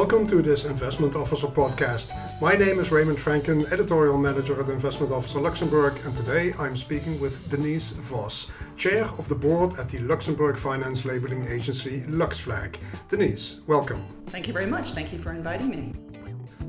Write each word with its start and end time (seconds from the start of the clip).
Welcome 0.00 0.26
to 0.26 0.42
this 0.42 0.66
Investment 0.66 1.16
Officer 1.16 1.46
podcast. 1.46 2.12
My 2.38 2.54
name 2.54 2.78
is 2.80 2.92
Raymond 2.92 3.16
Frenken, 3.18 3.64
editorial 3.72 4.18
manager 4.18 4.60
at 4.60 4.68
Investment 4.68 5.10
Officer 5.10 5.40
Luxembourg, 5.40 5.98
and 6.04 6.14
today 6.14 6.52
I'm 6.58 6.76
speaking 6.76 7.18
with 7.18 7.48
Denise 7.48 7.92
Voss, 7.92 8.52
chair 8.76 9.06
of 9.16 9.26
the 9.26 9.34
board 9.34 9.78
at 9.78 9.88
the 9.88 10.00
Luxembourg 10.00 10.58
finance 10.58 11.06
labeling 11.06 11.48
agency 11.48 12.02
LuxFlag. 12.02 12.76
Denise, 13.08 13.60
welcome. 13.66 14.04
Thank 14.26 14.46
you 14.46 14.52
very 14.52 14.66
much. 14.66 14.92
Thank 14.92 15.14
you 15.14 15.18
for 15.18 15.32
inviting 15.32 15.70
me. 15.70 15.94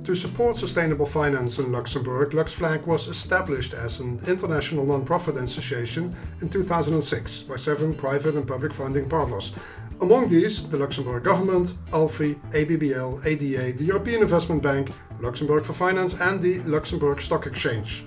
To 0.07 0.15
support 0.15 0.55
sustainable 0.55 1.05
finance 1.05 1.59
in 1.59 1.73
Luxembourg, 1.73 2.31
LuxFlag 2.31 2.87
was 2.87 3.09
established 3.09 3.73
as 3.73 3.99
an 3.99 4.21
international 4.25 4.85
non-profit 4.85 5.35
association 5.35 6.15
in 6.39 6.47
2006 6.47 7.41
by 7.41 7.57
seven 7.57 7.93
private 7.93 8.35
and 8.35 8.47
public 8.47 8.71
funding 8.71 9.09
partners. 9.09 9.51
Among 9.99 10.29
these, 10.29 10.65
the 10.69 10.77
Luxembourg 10.77 11.25
government, 11.25 11.73
ALFI, 11.91 12.35
ABBL, 12.51 13.25
ADA, 13.25 13.77
the 13.77 13.83
European 13.83 14.21
Investment 14.21 14.63
Bank, 14.63 14.91
Luxembourg 15.19 15.65
for 15.65 15.73
Finance, 15.73 16.13
and 16.13 16.41
the 16.41 16.59
Luxembourg 16.59 17.19
Stock 17.19 17.45
Exchange. 17.45 18.05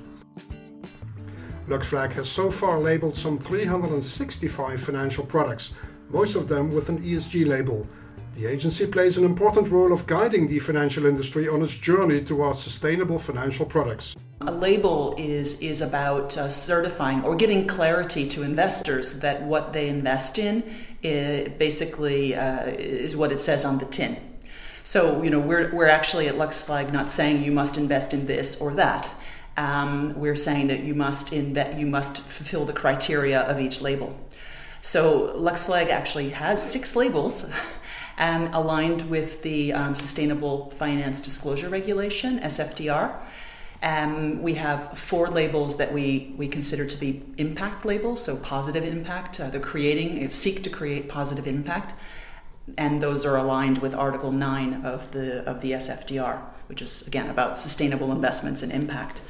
LuxFlag 1.68 2.12
has 2.12 2.30
so 2.30 2.50
far 2.50 2.78
labeled 2.78 3.14
some 3.14 3.38
365 3.38 4.80
financial 4.80 5.26
products, 5.26 5.74
most 6.08 6.34
of 6.34 6.48
them 6.48 6.72
with 6.72 6.88
an 6.88 7.02
ESG 7.02 7.46
label. 7.46 7.86
The 8.34 8.46
agency 8.46 8.86
plays 8.86 9.18
an 9.18 9.24
important 9.24 9.70
role 9.70 9.92
of 9.92 10.06
guiding 10.06 10.46
the 10.46 10.60
financial 10.60 11.04
industry 11.04 11.48
on 11.48 11.62
its 11.62 11.76
journey 11.76 12.20
towards 12.22 12.60
sustainable 12.60 13.18
financial 13.18 13.66
products. 13.66 14.16
A 14.42 14.52
label 14.52 15.14
is 15.18 15.60
is 15.60 15.80
about 15.80 16.38
uh, 16.38 16.48
certifying 16.48 17.22
or 17.24 17.34
giving 17.34 17.66
clarity 17.66 18.28
to 18.28 18.42
investors 18.42 19.20
that 19.20 19.42
what 19.42 19.72
they 19.72 19.88
invest 19.88 20.38
in 20.38 20.62
is 21.02 21.52
basically 21.58 22.34
uh, 22.34 22.66
is 22.66 23.16
what 23.16 23.32
it 23.32 23.40
says 23.40 23.64
on 23.64 23.78
the 23.78 23.84
tin. 23.86 24.16
So 24.84 25.22
you 25.22 25.30
know 25.30 25.40
we're 25.40 25.74
we're 25.74 25.88
actually 25.88 26.28
at 26.28 26.36
LuxFlag 26.36 26.92
not 26.92 27.10
saying 27.10 27.42
you 27.42 27.52
must 27.52 27.76
invest 27.76 28.14
in 28.14 28.26
this 28.26 28.60
or 28.60 28.72
that. 28.74 29.10
Um, 29.56 30.14
we're 30.14 30.36
saying 30.36 30.68
that 30.68 30.80
you 30.84 30.94
must 30.94 31.32
inve- 31.32 31.78
you 31.78 31.86
must 31.86 32.18
fulfill 32.18 32.64
the 32.64 32.72
criteria 32.72 33.40
of 33.40 33.60
each 33.60 33.80
label. 33.82 34.16
So 34.82 35.34
LuxFlag 35.36 35.90
actually 35.90 36.30
has 36.30 36.62
six 36.62 36.96
labels. 36.96 37.52
Um, 38.20 38.52
aligned 38.52 39.08
with 39.08 39.40
the 39.40 39.72
um, 39.72 39.94
Sustainable 39.94 40.72
Finance 40.72 41.22
Disclosure 41.22 41.70
Regulation, 41.70 42.38
SFDR. 42.40 43.14
Um, 43.82 44.42
we 44.42 44.54
have 44.54 44.98
four 44.98 45.28
labels 45.28 45.78
that 45.78 45.94
we, 45.94 46.34
we 46.36 46.46
consider 46.46 46.84
to 46.84 46.96
be 46.98 47.22
impact 47.38 47.86
labels, 47.86 48.22
so 48.22 48.36
positive 48.36 48.84
impact. 48.84 49.40
Uh, 49.40 49.48
they're 49.48 49.58
creating, 49.58 50.30
seek 50.30 50.62
to 50.64 50.68
create 50.68 51.08
positive 51.08 51.46
impact, 51.46 51.94
and 52.76 53.02
those 53.02 53.24
are 53.24 53.38
aligned 53.38 53.78
with 53.78 53.94
Article 53.94 54.32
9 54.32 54.84
of 54.84 55.12
the, 55.12 55.42
of 55.48 55.62
the 55.62 55.72
SFDR, 55.72 56.40
which 56.66 56.82
is 56.82 57.06
again 57.06 57.30
about 57.30 57.58
sustainable 57.58 58.12
investments 58.12 58.62
and 58.62 58.70
impact. 58.70 59.22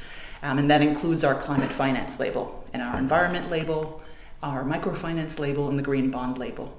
Um, 0.43 0.57
and 0.57 0.69
that 0.69 0.81
includes 0.81 1.23
our 1.23 1.35
climate 1.35 1.71
finance 1.71 2.19
label, 2.19 2.67
and 2.73 2.81
our 2.81 2.97
environment 2.97 3.49
label, 3.49 4.01
our 4.43 4.65
microfinance 4.65 5.39
label, 5.39 5.69
and 5.69 5.79
the 5.79 5.83
green 5.83 6.11
bond 6.11 6.37
label. 6.37 6.77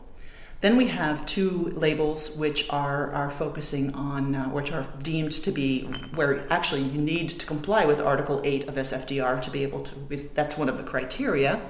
Then 0.62 0.76
we 0.76 0.86
have 0.88 1.26
two 1.26 1.72
labels 1.76 2.36
which 2.36 2.70
are, 2.70 3.12
are 3.12 3.32
focusing 3.32 3.92
on, 3.94 4.36
uh, 4.36 4.44
which 4.50 4.70
are 4.70 4.86
deemed 5.02 5.32
to 5.32 5.50
be 5.50 5.82
where 6.14 6.46
actually 6.52 6.82
you 6.82 7.00
need 7.00 7.30
to 7.30 7.46
comply 7.46 7.84
with 7.84 8.00
Article 8.00 8.40
8 8.44 8.68
of 8.68 8.76
SFDR 8.76 9.42
to 9.42 9.50
be 9.50 9.64
able 9.64 9.82
to, 9.82 9.94
that's 10.32 10.56
one 10.56 10.68
of 10.68 10.76
the 10.76 10.84
criteria. 10.84 11.60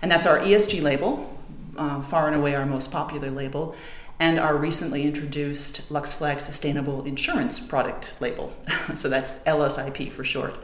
And 0.00 0.10
that's 0.10 0.24
our 0.24 0.38
ESG 0.38 0.82
label, 0.82 1.38
uh, 1.76 2.00
far 2.00 2.26
and 2.26 2.34
away 2.34 2.54
our 2.54 2.64
most 2.64 2.90
popular 2.90 3.30
label, 3.30 3.76
and 4.18 4.40
our 4.40 4.56
recently 4.56 5.02
introduced 5.02 5.92
LuxFlag 5.92 6.40
Sustainable 6.40 7.04
Insurance 7.04 7.60
Product 7.60 8.14
label. 8.18 8.54
so 8.94 9.10
that's 9.10 9.42
LSIP 9.44 10.10
for 10.10 10.24
short 10.24 10.56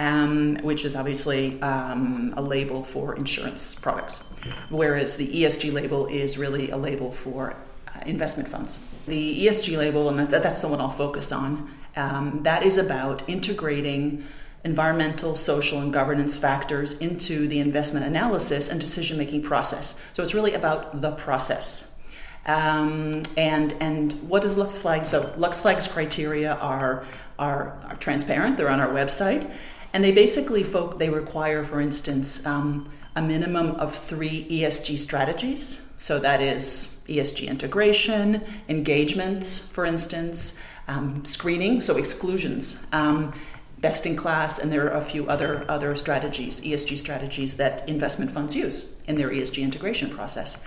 um, 0.00 0.56
which 0.62 0.86
is 0.86 0.96
obviously 0.96 1.60
um, 1.60 2.32
a 2.34 2.40
label 2.40 2.82
for 2.82 3.14
insurance 3.16 3.74
products, 3.74 4.24
whereas 4.70 5.18
the 5.18 5.28
ESG 5.42 5.72
label 5.74 6.06
is 6.06 6.38
really 6.38 6.70
a 6.70 6.76
label 6.78 7.12
for 7.12 7.54
uh, 7.86 8.00
investment 8.06 8.48
funds. 8.48 8.82
The 9.06 9.46
ESG 9.46 9.76
label, 9.76 10.08
and 10.08 10.30
that's 10.30 10.62
the 10.62 10.68
one 10.68 10.80
I'll 10.80 10.88
focus 10.88 11.32
on, 11.32 11.70
um, 11.96 12.40
that 12.44 12.62
is 12.62 12.78
about 12.78 13.28
integrating 13.28 14.24
environmental, 14.64 15.36
social, 15.36 15.80
and 15.80 15.92
governance 15.92 16.34
factors 16.34 16.98
into 17.00 17.46
the 17.46 17.58
investment 17.58 18.06
analysis 18.06 18.70
and 18.70 18.80
decision 18.80 19.18
making 19.18 19.42
process. 19.42 20.00
So 20.14 20.22
it's 20.22 20.32
really 20.32 20.54
about 20.54 21.02
the 21.02 21.12
process. 21.12 21.98
Um, 22.46 23.22
and 23.36 23.74
and 23.80 24.14
what 24.30 24.40
does 24.40 24.56
LuxFlag? 24.56 25.06
So 25.06 25.24
LuxFlag's 25.36 25.86
criteria 25.86 26.54
are, 26.54 27.04
are 27.38 27.78
are 27.86 27.96
transparent. 27.96 28.56
They're 28.56 28.70
on 28.70 28.80
our 28.80 28.88
website, 28.88 29.50
and 29.92 30.04
they 30.04 30.12
basically 30.12 30.62
folk 30.62 30.98
they 30.98 31.08
require, 31.08 31.64
for 31.64 31.80
instance, 31.80 32.46
um, 32.46 32.90
a 33.16 33.22
minimum 33.22 33.72
of 33.72 33.94
three 33.94 34.46
ESG 34.48 34.98
strategies. 34.98 35.86
So 35.98 36.18
that 36.20 36.40
is 36.40 37.00
ESG 37.08 37.48
integration, 37.48 38.42
engagement, 38.68 39.44
for 39.44 39.84
instance, 39.84 40.58
um, 40.88 41.24
screening, 41.24 41.80
so 41.80 41.96
exclusions, 41.96 42.86
um, 42.92 43.32
best 43.78 44.06
in 44.06 44.16
class, 44.16 44.58
and 44.58 44.70
there 44.72 44.90
are 44.92 44.98
a 44.98 45.04
few 45.04 45.28
other 45.28 45.64
other 45.68 45.96
strategies, 45.96 46.60
ESG 46.60 46.98
strategies 46.98 47.56
that 47.56 47.88
investment 47.88 48.30
funds 48.30 48.54
use 48.54 48.96
in 49.06 49.16
their 49.16 49.30
ESG 49.30 49.62
integration 49.62 50.10
process. 50.10 50.64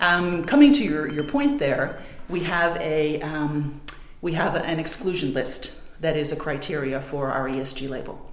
Um, 0.00 0.44
coming 0.44 0.72
to 0.74 0.84
your, 0.84 1.08
your 1.08 1.24
point 1.24 1.58
there, 1.58 2.02
we 2.28 2.40
have 2.40 2.76
a 2.78 3.20
um, 3.22 3.80
we 4.20 4.32
have 4.32 4.54
an 4.54 4.80
exclusion 4.80 5.34
list 5.34 5.78
that 6.00 6.16
is 6.16 6.32
a 6.32 6.36
criteria 6.36 7.00
for 7.00 7.30
our 7.30 7.48
ESG 7.48 7.88
label. 7.88 8.31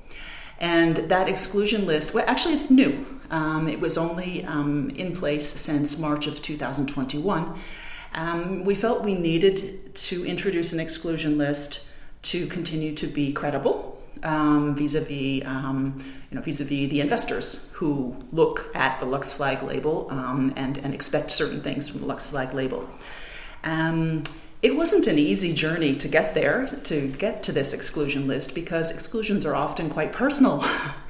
And 0.59 0.97
that 1.09 1.29
exclusion 1.29 1.87
list, 1.87 2.13
well, 2.13 2.25
actually, 2.27 2.55
it's 2.55 2.69
new. 2.69 3.05
Um, 3.31 3.67
it 3.67 3.79
was 3.79 3.97
only 3.97 4.43
um, 4.43 4.89
in 4.91 5.15
place 5.15 5.47
since 5.47 5.97
March 5.97 6.27
of 6.27 6.41
2021. 6.41 7.59
Um, 8.13 8.63
we 8.65 8.75
felt 8.75 9.03
we 9.03 9.13
needed 9.13 9.95
to 9.95 10.25
introduce 10.25 10.73
an 10.73 10.79
exclusion 10.79 11.37
list 11.37 11.85
to 12.23 12.47
continue 12.47 12.93
to 12.95 13.07
be 13.07 13.31
credible 13.31 14.01
um, 14.23 14.75
vis-a-vis, 14.75 15.45
um, 15.45 16.03
you 16.29 16.35
know, 16.35 16.41
vis-a-vis 16.41 16.89
the 16.89 16.99
investors 16.99 17.69
who 17.73 18.15
look 18.31 18.69
at 18.75 18.99
the 18.99 19.05
LuxFlag 19.05 19.63
label 19.63 20.07
um, 20.09 20.53
and, 20.55 20.77
and 20.77 20.93
expect 20.93 21.31
certain 21.31 21.61
things 21.61 21.87
from 21.89 22.01
the 22.01 22.07
LuxFlag 22.07 22.53
label. 22.53 22.89
Um, 23.63 24.23
it 24.61 24.75
wasn't 24.75 25.07
an 25.07 25.17
easy 25.17 25.53
journey 25.53 25.95
to 25.95 26.07
get 26.07 26.33
there, 26.33 26.67
to 26.83 27.07
get 27.07 27.43
to 27.43 27.51
this 27.51 27.73
exclusion 27.73 28.27
list, 28.27 28.53
because 28.53 28.91
exclusions 28.91 29.45
are 29.45 29.55
often 29.55 29.89
quite 29.89 30.11
personal. 30.11 30.65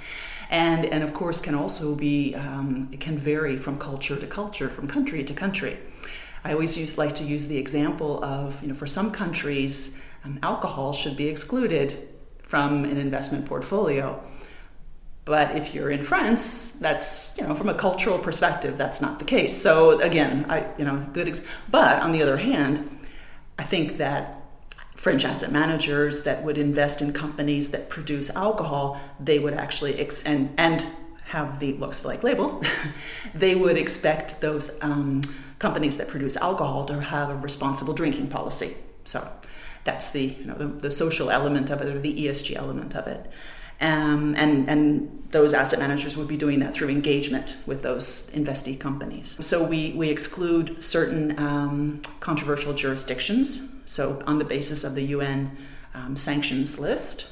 and, 0.49 0.85
and 0.85 1.03
of 1.03 1.13
course, 1.13 1.41
can 1.41 1.55
also 1.55 1.95
be, 1.95 2.35
um, 2.35 2.89
it 2.91 2.99
can 2.99 3.17
vary 3.17 3.57
from 3.57 3.79
culture 3.79 4.15
to 4.15 4.27
culture, 4.27 4.69
from 4.69 4.87
country 4.87 5.23
to 5.23 5.33
country. 5.33 5.77
I 6.43 6.53
always 6.53 6.77
use, 6.77 6.97
like 6.97 7.15
to 7.15 7.23
use 7.23 7.47
the 7.47 7.57
example 7.57 8.23
of, 8.23 8.61
you 8.61 8.67
know, 8.67 8.75
for 8.75 8.87
some 8.87 9.11
countries, 9.11 9.99
um, 10.23 10.39
alcohol 10.43 10.93
should 10.93 11.17
be 11.17 11.27
excluded 11.27 12.07
from 12.43 12.85
an 12.85 12.97
investment 12.97 13.45
portfolio. 13.45 14.23
But 15.25 15.55
if 15.55 15.75
you're 15.75 15.91
in 15.91 16.01
France, 16.01 16.71
that's 16.71 17.37
you 17.37 17.43
know 17.43 17.53
from 17.53 17.69
a 17.69 17.75
cultural 17.75 18.17
perspective, 18.17 18.79
that's 18.79 18.99
not 18.99 19.19
the 19.19 19.25
case. 19.25 19.55
So 19.55 19.99
again, 19.99 20.47
I 20.49 20.65
you 20.79 20.85
know 20.85 21.05
good. 21.13 21.27
Ex- 21.27 21.45
but 21.69 22.01
on 22.01 22.11
the 22.11 22.23
other 22.23 22.37
hand, 22.37 22.98
I 23.59 23.63
think 23.63 23.97
that 23.97 24.41
French 24.95 25.25
asset 25.25 25.51
managers 25.51 26.23
that 26.23 26.43
would 26.45 26.57
invest 26.57 27.01
in 27.01 27.11
companies 27.11 27.71
that 27.71 27.89
produce 27.89 28.29
alcohol, 28.29 28.99
they 29.19 29.37
would 29.37 29.53
actually 29.53 29.99
ex- 29.99 30.23
and 30.23 30.53
and 30.57 30.85
have 31.25 31.59
the 31.59 31.73
LuxFlag 31.73 32.23
label, 32.23 32.63
they 33.35 33.53
would 33.55 33.77
expect 33.77 34.41
those 34.41 34.81
um, 34.81 35.21
companies 35.59 35.97
that 35.97 36.07
produce 36.07 36.35
alcohol 36.37 36.85
to 36.85 37.01
have 37.01 37.29
a 37.29 37.35
responsible 37.35 37.93
drinking 37.93 38.27
policy. 38.27 38.75
So 39.03 39.29
that's 39.83 40.11
the 40.11 40.23
you 40.39 40.45
know 40.45 40.55
the, 40.55 40.67
the 40.67 40.91
social 40.91 41.29
element 41.29 41.69
of 41.69 41.81
it 41.81 41.87
or 41.93 41.99
the 41.99 42.25
ESG 42.25 42.55
element 42.55 42.95
of 42.95 43.07
it. 43.07 43.29
Um, 43.81 44.35
and 44.35 44.69
and 44.69 45.27
those 45.31 45.53
asset 45.53 45.79
managers 45.79 46.17
would 46.17 46.27
be 46.27 46.37
doing 46.37 46.59
that 46.59 46.73
through 46.73 46.89
engagement 46.89 47.55
with 47.65 47.81
those 47.81 48.31
investee 48.31 48.77
companies. 48.77 49.37
So 49.45 49.63
we 49.63 49.93
we 49.93 50.09
exclude 50.09 50.83
certain 50.83 51.37
um, 51.39 52.01
controversial 52.19 52.73
jurisdictions. 52.73 53.73
So 53.85 54.21
on 54.27 54.39
the 54.39 54.45
basis 54.45 54.83
of 54.83 54.95
the 54.95 55.03
UN 55.03 55.57
um, 55.93 56.15
sanctions 56.15 56.79
list, 56.79 57.27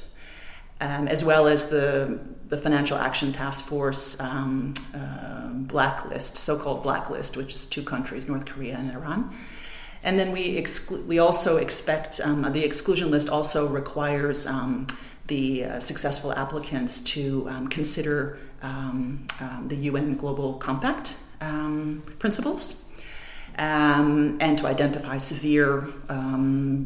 um, 0.80 1.06
as 1.08 1.24
well 1.24 1.48
as 1.48 1.68
the 1.68 2.18
the 2.48 2.56
Financial 2.56 2.96
Action 2.96 3.32
Task 3.32 3.66
Force 3.66 4.18
uh, 4.20 4.70
blacklist, 5.52 6.38
so-called 6.38 6.82
blacklist, 6.82 7.36
which 7.36 7.54
is 7.54 7.66
two 7.66 7.82
countries, 7.82 8.26
North 8.26 8.46
Korea 8.46 8.76
and 8.76 8.90
Iran. 8.90 9.36
And 10.02 10.18
then 10.18 10.32
we 10.32 10.54
exclu- 10.56 11.04
we 11.04 11.18
also 11.18 11.56
expect 11.56 12.20
um, 12.20 12.50
the 12.52 12.64
exclusion 12.64 13.10
list 13.10 13.28
also 13.28 13.68
requires 13.68 14.46
the 15.28 15.64
uh, 15.64 15.80
successful 15.80 16.32
applicants 16.32 17.02
to 17.04 17.48
um, 17.48 17.68
consider 17.68 18.38
um, 18.62 19.26
um, 19.40 19.68
the 19.68 19.76
UN 19.76 20.16
Global 20.16 20.54
Compact 20.54 21.16
um, 21.40 22.02
principles. 22.18 22.84
um, 23.58 24.38
and 24.40 24.58
to 24.58 24.66
identify 24.66 25.18
severe 25.18 25.88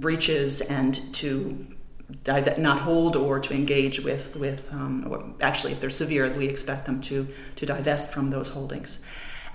breaches 0.01 0.61
and 0.61 1.15
to 1.15 1.67
not 2.27 2.81
hold 2.81 3.17
or 3.17 3.41
to 3.41 3.55
engage 3.55 4.01
with 4.01 4.37
with 4.37 4.71
actually 5.41 5.73
if 5.73 5.81
they're 5.81 5.91
severe 5.91 6.31
we 6.33 6.47
expect 6.47 6.87
them 6.87 7.01
to 7.01 7.27
to 7.57 7.65
divest 7.67 8.13
from 8.13 8.31
those 8.31 8.51
holdings 8.51 9.05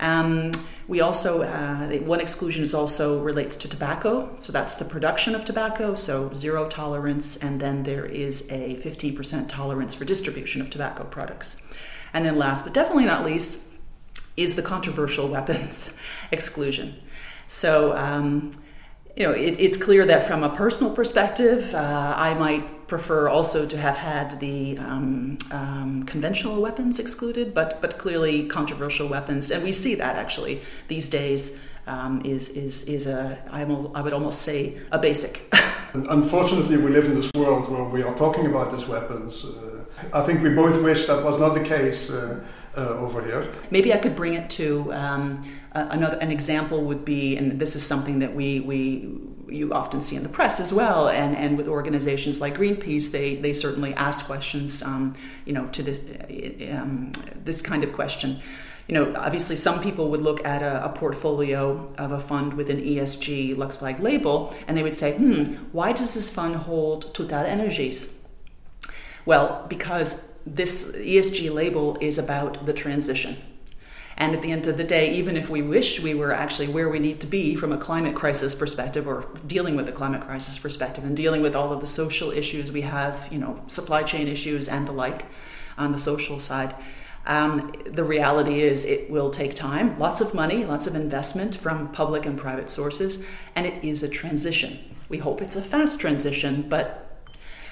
um, 0.00 0.52
we 0.86 1.00
also 1.00 1.42
uh, 1.42 1.88
one 1.98 2.20
exclusion 2.20 2.62
is 2.62 2.72
also 2.72 3.20
relates 3.22 3.56
to 3.56 3.68
tobacco. 3.68 4.34
So 4.38 4.52
that's 4.52 4.76
the 4.76 4.84
production 4.84 5.34
of 5.34 5.44
tobacco 5.44 5.94
so 5.94 6.32
zero 6.34 6.68
tolerance 6.68 7.36
and 7.36 7.60
then 7.60 7.82
there 7.82 8.06
is 8.06 8.50
a 8.50 8.76
15% 8.76 9.48
tolerance 9.48 9.94
for 9.94 10.04
distribution 10.04 10.60
of 10.60 10.70
tobacco 10.70 11.04
products. 11.04 11.60
And 12.14 12.24
then 12.24 12.38
last 12.38 12.64
but 12.64 12.72
definitely 12.72 13.04
not 13.04 13.24
least 13.24 13.62
is 14.36 14.56
the 14.56 14.62
controversial 14.62 15.28
weapons 15.36 15.96
exclusion. 16.30 16.94
So 17.48 17.96
um, 17.96 18.52
you 19.18 19.26
know, 19.26 19.32
it, 19.32 19.58
it's 19.58 19.76
clear 19.76 20.06
that 20.06 20.28
from 20.28 20.44
a 20.44 20.48
personal 20.48 20.94
perspective, 20.94 21.74
uh, 21.74 22.14
I 22.16 22.34
might 22.34 22.86
prefer 22.86 23.28
also 23.28 23.66
to 23.66 23.76
have 23.76 23.96
had 23.96 24.38
the 24.38 24.78
um, 24.78 25.38
um, 25.50 26.04
conventional 26.04 26.62
weapons 26.62 27.00
excluded, 27.00 27.52
but 27.52 27.82
but 27.82 27.98
clearly 27.98 28.46
controversial 28.46 29.08
weapons, 29.08 29.50
and 29.50 29.64
we 29.64 29.72
see 29.72 29.96
that 29.96 30.14
actually 30.14 30.62
these 30.86 31.10
days 31.10 31.58
um, 31.88 32.22
is 32.24 32.50
is 32.50 32.84
is 32.84 33.08
a 33.08 33.36
I 33.50 33.64
would 33.64 34.12
almost 34.12 34.42
say 34.42 34.78
a 34.92 34.98
basic. 35.00 35.52
Unfortunately, 35.94 36.76
we 36.76 36.90
live 36.90 37.06
in 37.06 37.16
this 37.16 37.30
world 37.34 37.68
where 37.68 37.84
we 37.84 38.04
are 38.04 38.14
talking 38.14 38.46
about 38.46 38.70
these 38.70 38.86
weapons. 38.86 39.44
Uh, 39.44 39.84
I 40.12 40.20
think 40.20 40.44
we 40.44 40.50
both 40.50 40.80
wish 40.80 41.06
that 41.06 41.24
was 41.24 41.40
not 41.40 41.54
the 41.54 41.64
case. 41.64 42.08
Uh, 42.12 42.44
uh, 42.76 42.96
over 42.98 43.24
here. 43.24 43.48
Maybe 43.70 43.92
I 43.92 43.96
could 43.96 44.14
bring 44.14 44.34
it 44.34 44.50
to 44.50 44.92
um, 44.92 45.44
another. 45.90 46.16
An 46.18 46.32
example 46.32 46.84
would 46.84 47.04
be, 47.04 47.36
and 47.36 47.60
this 47.60 47.76
is 47.76 47.84
something 47.84 48.18
that 48.20 48.34
we 48.34 48.60
we 48.60 49.08
you 49.48 49.72
often 49.72 50.00
see 50.00 50.16
in 50.16 50.22
the 50.22 50.28
press 50.28 50.60
as 50.60 50.72
well, 50.72 51.08
and, 51.08 51.36
and 51.36 51.56
with 51.56 51.68
organizations 51.68 52.40
like 52.40 52.56
Greenpeace, 52.56 53.10
they 53.10 53.36
they 53.36 53.52
certainly 53.52 53.94
ask 53.94 54.26
questions, 54.26 54.82
um, 54.82 55.16
you 55.44 55.52
know, 55.52 55.66
to 55.68 55.82
the 55.82 56.70
um, 56.70 57.12
this 57.44 57.62
kind 57.62 57.84
of 57.84 57.92
question. 57.92 58.40
You 58.86 58.94
know, 58.94 59.14
obviously, 59.16 59.56
some 59.56 59.82
people 59.82 60.08
would 60.10 60.22
look 60.22 60.42
at 60.46 60.62
a, 60.62 60.84
a, 60.86 60.88
portfolio 60.88 61.92
of 61.98 62.10
a 62.10 62.20
fund 62.20 62.54
with 62.54 62.70
an 62.70 62.80
ESG 62.80 63.54
LuxFlag 63.54 64.00
label, 64.00 64.54
and 64.66 64.78
they 64.78 64.82
would 64.82 64.96
say, 64.96 65.16
"Hmm, 65.16 65.56
why 65.72 65.92
does 65.92 66.14
this 66.14 66.30
fund 66.30 66.56
hold 66.56 67.12
TotalEnergies?" 67.14 68.10
Well, 69.26 69.66
because 69.68 70.32
this 70.46 70.92
ESG 70.92 71.52
label 71.52 71.98
is 72.00 72.18
about 72.18 72.64
the 72.64 72.72
transition. 72.72 73.36
And 74.18 74.34
at 74.34 74.42
the 74.42 74.50
end 74.50 74.66
of 74.66 74.76
the 74.76 74.84
day, 74.84 75.14
even 75.14 75.36
if 75.36 75.48
we 75.48 75.62
wish 75.62 76.00
we 76.00 76.12
were 76.12 76.32
actually 76.32 76.66
where 76.66 76.88
we 76.88 76.98
need 76.98 77.20
to 77.20 77.26
be 77.28 77.54
from 77.54 77.72
a 77.72 77.78
climate 77.78 78.16
crisis 78.16 78.52
perspective 78.52 79.06
or 79.06 79.24
dealing 79.46 79.76
with 79.76 79.86
the 79.86 79.92
climate 79.92 80.22
crisis 80.22 80.58
perspective 80.58 81.04
and 81.04 81.16
dealing 81.16 81.40
with 81.40 81.54
all 81.54 81.72
of 81.72 81.80
the 81.80 81.86
social 81.86 82.32
issues 82.32 82.72
we 82.72 82.80
have, 82.80 83.28
you 83.30 83.38
know, 83.38 83.62
supply 83.68 84.02
chain 84.02 84.26
issues 84.26 84.68
and 84.68 84.88
the 84.88 84.92
like 84.92 85.26
on 85.78 85.92
the 85.92 86.00
social 86.00 86.40
side, 86.40 86.74
um, 87.26 87.72
the 87.86 88.02
reality 88.02 88.60
is 88.60 88.84
it 88.84 89.08
will 89.08 89.30
take 89.30 89.54
time, 89.54 89.96
lots 90.00 90.20
of 90.20 90.34
money, 90.34 90.64
lots 90.64 90.88
of 90.88 90.96
investment 90.96 91.54
from 91.54 91.92
public 91.92 92.26
and 92.26 92.36
private 92.36 92.70
sources, 92.70 93.24
and 93.54 93.66
it 93.66 93.84
is 93.84 94.02
a 94.02 94.08
transition. 94.08 94.80
We 95.08 95.18
hope 95.18 95.40
it's 95.40 95.54
a 95.54 95.62
fast 95.62 96.00
transition, 96.00 96.66
but 96.68 97.22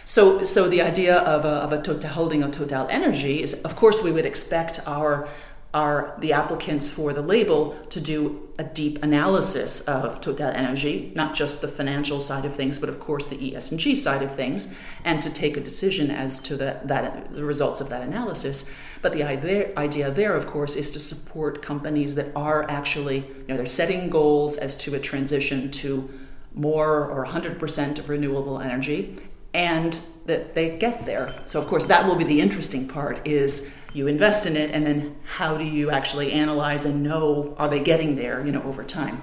so, 0.05 0.45
so 0.45 0.69
the 0.69 0.83
idea 0.83 1.17
of 1.17 1.45
a, 1.45 1.49
of 1.49 1.73
a 1.73 1.83
total 1.83 2.11
holding 2.11 2.45
of 2.45 2.53
total 2.53 2.87
energy 2.89 3.43
is, 3.43 3.63
of 3.63 3.75
course, 3.75 4.05
we 4.05 4.13
would 4.13 4.27
expect 4.27 4.81
our 4.87 5.29
our 5.77 6.17
the 6.21 6.33
applicants 6.33 6.91
for 6.91 7.13
the 7.13 7.21
label 7.21 7.77
to 7.91 8.01
do 8.01 8.49
a 8.59 8.65
deep 8.65 9.03
analysis 9.03 9.83
of 9.83 10.23
total 10.23 10.49
energy, 10.49 11.13
not 11.15 11.35
just 11.35 11.61
the 11.61 11.69
financial 11.69 12.19
side 12.19 12.47
of 12.47 12.55
things, 12.55 12.79
but 12.79 12.89
of 12.89 12.99
course 12.99 13.27
the 13.27 13.37
ESG 13.37 13.95
side 13.95 14.23
of 14.23 14.35
things, 14.35 14.75
and 15.05 15.21
to 15.21 15.31
take 15.31 15.55
a 15.55 15.61
decision 15.61 16.11
as 16.11 16.41
to 16.41 16.57
the, 16.57 16.81
that 16.85 17.31
the 17.35 17.45
results 17.45 17.83
of 17.83 17.91
that 17.91 18.01
analysis. 18.01 18.73
But 19.03 19.13
the 19.13 19.25
idea, 19.25 19.77
idea 19.77 20.11
there, 20.11 20.35
of 20.35 20.47
course, 20.47 20.77
is 20.77 20.91
to 20.93 20.99
support 20.99 21.61
companies 21.61 22.15
that 22.15 22.29
are 22.35 22.63
actually, 22.71 23.19
you 23.19 23.45
know, 23.49 23.59
they're 23.59 23.67
setting 23.67 24.09
goals 24.09 24.57
as 24.57 24.79
to 24.79 24.95
a 24.95 24.99
transition 24.99 25.71
to 25.73 26.09
more 26.55 27.05
or 27.05 27.27
100% 27.27 27.99
of 27.99 28.09
renewable 28.09 28.59
energy 28.61 29.19
and 29.53 30.01
that 30.25 30.55
they 30.55 30.79
get 30.79 31.05
there. 31.07 31.35
So 31.47 31.61
of 31.61 31.69
course 31.69 31.87
that 31.87 32.07
will 32.07 32.17
be 32.17 32.25
the 32.25 32.41
interesting 32.41 32.89
part 32.89 33.27
is 33.27 33.73
you 33.97 34.07
invest 34.07 34.47
in 34.47 34.57
it 34.57 34.71
and 34.73 34.87
then 34.87 35.17
how 35.25 35.57
do 35.57 35.65
you 35.65 35.91
actually 35.91 36.33
analyze 36.33 36.85
and 36.85 37.03
know 37.03 37.55
are 37.59 37.69
they 37.69 37.81
getting 37.81 38.17
there, 38.17 38.45
you 38.45 38.53
know, 38.53 38.63
over 38.65 38.85
time. 38.85 39.17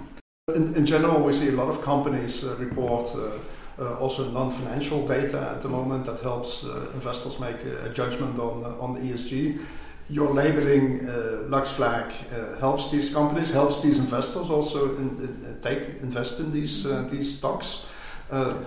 In, 0.53 0.75
in 0.75 0.85
general, 0.85 1.23
we 1.23 1.31
see 1.31 1.49
a 1.49 1.51
lot 1.51 1.69
of 1.69 1.81
companies 1.81 2.43
uh, 2.43 2.55
report 2.57 3.15
uh, 3.15 3.31
uh, 3.79 3.97
also 3.99 4.29
non-financial 4.31 5.07
data 5.07 5.51
at 5.55 5.61
the 5.61 5.69
moment 5.69 6.05
that 6.05 6.19
helps 6.19 6.65
uh, 6.65 6.91
investors 6.93 7.39
make 7.39 7.55
a, 7.63 7.89
judgment 7.89 8.37
on 8.39 8.63
uh, 8.63 8.83
on 8.83 8.93
the 8.93 8.99
ESG. 8.99 9.59
Your 10.09 10.33
labeling 10.33 11.07
uh, 11.07 11.47
LuxFlag 11.47 12.11
helps 12.59 12.91
these 12.91 13.13
companies, 13.13 13.51
helps 13.51 13.81
these 13.81 13.99
investors 13.99 14.49
also 14.49 14.95
in, 14.97 15.07
in, 15.23 15.57
take 15.61 15.79
invest 16.01 16.39
in 16.39 16.51
these 16.51 16.83
these 17.09 17.37
stocks. 17.37 17.87
Uh, 18.33 18.57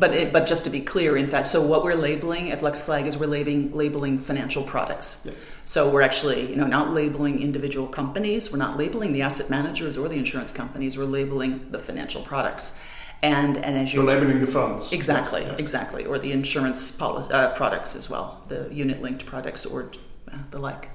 but 0.00 0.12
it, 0.12 0.32
but 0.32 0.48
just 0.48 0.64
to 0.64 0.70
be 0.70 0.80
clear, 0.80 1.16
in 1.16 1.28
fact, 1.28 1.46
so 1.46 1.64
what 1.64 1.84
we're 1.84 1.94
labeling 1.94 2.50
at 2.50 2.60
LuxFlag 2.60 3.06
is 3.06 3.16
we're 3.16 3.28
labeling 3.28 3.72
labeling 3.72 4.18
financial 4.18 4.64
products. 4.64 5.22
Yeah. 5.24 5.32
So 5.64 5.88
we're 5.88 6.02
actually 6.02 6.50
you 6.50 6.56
know 6.56 6.66
not 6.66 6.92
labeling 6.92 7.40
individual 7.40 7.86
companies. 7.86 8.50
We're 8.50 8.58
not 8.58 8.76
labeling 8.76 9.12
the 9.12 9.22
asset 9.22 9.48
managers 9.48 9.96
or 9.96 10.08
the 10.08 10.16
insurance 10.16 10.50
companies. 10.50 10.98
We're 10.98 11.04
labeling 11.04 11.70
the 11.70 11.78
financial 11.78 12.22
products. 12.22 12.76
And 13.22 13.56
and 13.56 13.78
as 13.78 13.94
you're, 13.94 14.02
you're 14.02 14.12
labeling 14.12 14.40
the 14.40 14.46
funds 14.48 14.92
exactly 14.92 15.42
yes, 15.42 15.50
yes. 15.52 15.60
exactly 15.60 16.04
or 16.04 16.18
the 16.18 16.32
insurance 16.32 16.90
policy, 16.90 17.32
uh, 17.32 17.54
products 17.54 17.94
as 17.94 18.10
well, 18.10 18.42
the 18.48 18.68
unit 18.72 19.00
linked 19.00 19.24
products 19.24 19.64
or 19.64 19.92
uh, 20.32 20.36
the 20.50 20.58
like. 20.58 20.90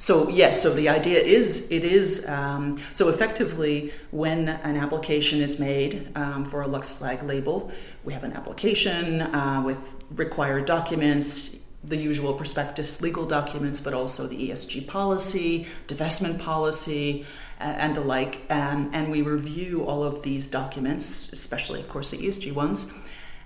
So 0.00 0.28
yes, 0.28 0.62
so 0.62 0.72
the 0.72 0.88
idea 0.88 1.18
is 1.18 1.70
it 1.72 1.82
is 1.82 2.26
um, 2.28 2.80
so 2.92 3.08
effectively 3.08 3.92
when 4.12 4.48
an 4.48 4.76
application 4.76 5.42
is 5.42 5.58
made 5.58 6.12
um, 6.14 6.44
for 6.44 6.62
a 6.62 6.68
LuxFlag 6.68 7.26
label, 7.26 7.72
we 8.04 8.12
have 8.12 8.22
an 8.22 8.32
application 8.32 9.22
uh, 9.22 9.60
with 9.66 9.78
required 10.10 10.66
documents, 10.66 11.58
the 11.82 11.96
usual 11.96 12.32
prospectus 12.32 13.02
legal 13.02 13.26
documents, 13.26 13.80
but 13.80 13.92
also 13.92 14.28
the 14.28 14.50
ESG 14.50 14.86
policy, 14.86 15.66
divestment 15.88 16.38
policy, 16.38 17.26
uh, 17.60 17.64
and 17.64 17.96
the 17.96 18.00
like. 18.00 18.42
Um, 18.50 18.90
and 18.92 19.10
we 19.10 19.22
review 19.22 19.84
all 19.84 20.04
of 20.04 20.22
these 20.22 20.46
documents, 20.46 21.32
especially, 21.32 21.80
of 21.80 21.88
course, 21.88 22.10
the 22.10 22.18
ESG 22.18 22.52
ones, 22.52 22.92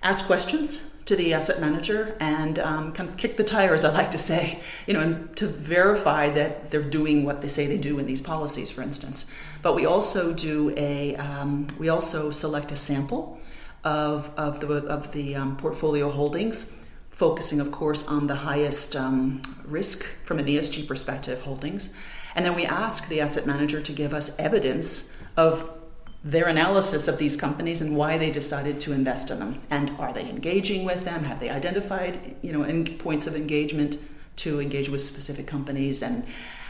ask 0.02 0.26
questions 0.26 0.91
to 1.06 1.16
the 1.16 1.34
asset 1.34 1.60
manager 1.60 2.16
and 2.20 2.58
um, 2.58 2.92
kind 2.92 3.08
of 3.08 3.16
kick 3.16 3.36
the 3.36 3.44
tires, 3.44 3.84
I 3.84 3.92
like 3.92 4.12
to 4.12 4.18
say, 4.18 4.62
you 4.86 4.94
know, 4.94 5.00
and 5.00 5.36
to 5.36 5.46
verify 5.46 6.30
that 6.30 6.70
they're 6.70 6.82
doing 6.82 7.24
what 7.24 7.40
they 7.40 7.48
say 7.48 7.66
they 7.66 7.78
do 7.78 7.98
in 7.98 8.06
these 8.06 8.22
policies, 8.22 8.70
for 8.70 8.82
instance. 8.82 9.30
But 9.62 9.74
we 9.74 9.86
also 9.86 10.32
do 10.32 10.72
a, 10.76 11.16
um, 11.16 11.66
we 11.78 11.88
also 11.88 12.30
select 12.30 12.70
a 12.70 12.76
sample 12.76 13.40
of, 13.84 14.32
of 14.36 14.60
the, 14.60 14.68
of 14.68 15.12
the 15.12 15.34
um, 15.34 15.56
portfolio 15.56 16.08
holdings, 16.10 16.80
focusing, 17.10 17.60
of 17.60 17.72
course, 17.72 18.06
on 18.06 18.28
the 18.28 18.36
highest 18.36 18.94
um, 18.94 19.42
risk 19.64 20.04
from 20.24 20.38
an 20.38 20.46
ESG 20.46 20.86
perspective 20.86 21.40
holdings. 21.40 21.96
And 22.34 22.44
then 22.44 22.54
we 22.54 22.64
ask 22.64 23.08
the 23.08 23.20
asset 23.20 23.46
manager 23.46 23.82
to 23.82 23.92
give 23.92 24.14
us 24.14 24.38
evidence 24.38 25.16
of 25.36 25.81
their 26.24 26.46
analysis 26.46 27.08
of 27.08 27.18
these 27.18 27.36
companies 27.36 27.80
and 27.80 27.96
why 27.96 28.16
they 28.16 28.30
decided 28.30 28.80
to 28.80 28.92
invest 28.92 29.30
in 29.30 29.40
them. 29.40 29.60
And 29.70 29.90
are 29.98 30.12
they 30.12 30.28
engaging 30.28 30.84
with 30.84 31.04
them? 31.04 31.24
Have 31.24 31.40
they 31.40 31.50
identified 31.50 32.36
you 32.42 32.52
know 32.52 32.84
points 32.98 33.26
of 33.26 33.34
engagement 33.34 33.98
to 34.36 34.60
engage 34.60 34.88
with 34.88 35.00
specific 35.00 35.46
companies? 35.46 36.02
And 36.02 36.24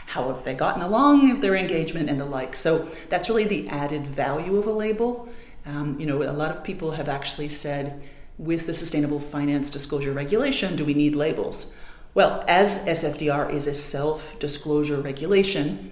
how 0.07 0.27
have 0.33 0.43
they 0.43 0.53
gotten 0.53 0.81
along 0.81 1.29
with 1.29 1.41
their 1.41 1.55
engagement 1.55 2.09
and 2.09 2.19
the 2.19 2.25
like? 2.25 2.55
So 2.55 2.89
that's 3.09 3.29
really 3.29 3.45
the 3.45 3.69
added 3.69 4.07
value 4.07 4.57
of 4.57 4.67
a 4.67 4.71
label. 4.71 5.29
Um, 5.65 5.99
you 5.99 6.05
know 6.05 6.23
a 6.23 6.33
lot 6.33 6.51
of 6.51 6.63
people 6.63 6.91
have 6.91 7.07
actually 7.07 7.49
said 7.49 8.01
with 8.37 8.65
the 8.65 8.73
sustainable 8.73 9.19
finance 9.19 9.69
disclosure 9.69 10.11
regulation 10.11 10.75
do 10.75 10.83
we 10.83 10.95
need 10.95 11.15
labels? 11.15 11.77
Well 12.15 12.43
as 12.47 12.85
sfdr 12.85 13.53
is 13.53 13.67
a 13.67 13.73
self-disclosure 13.73 14.99
regulation 15.01 15.91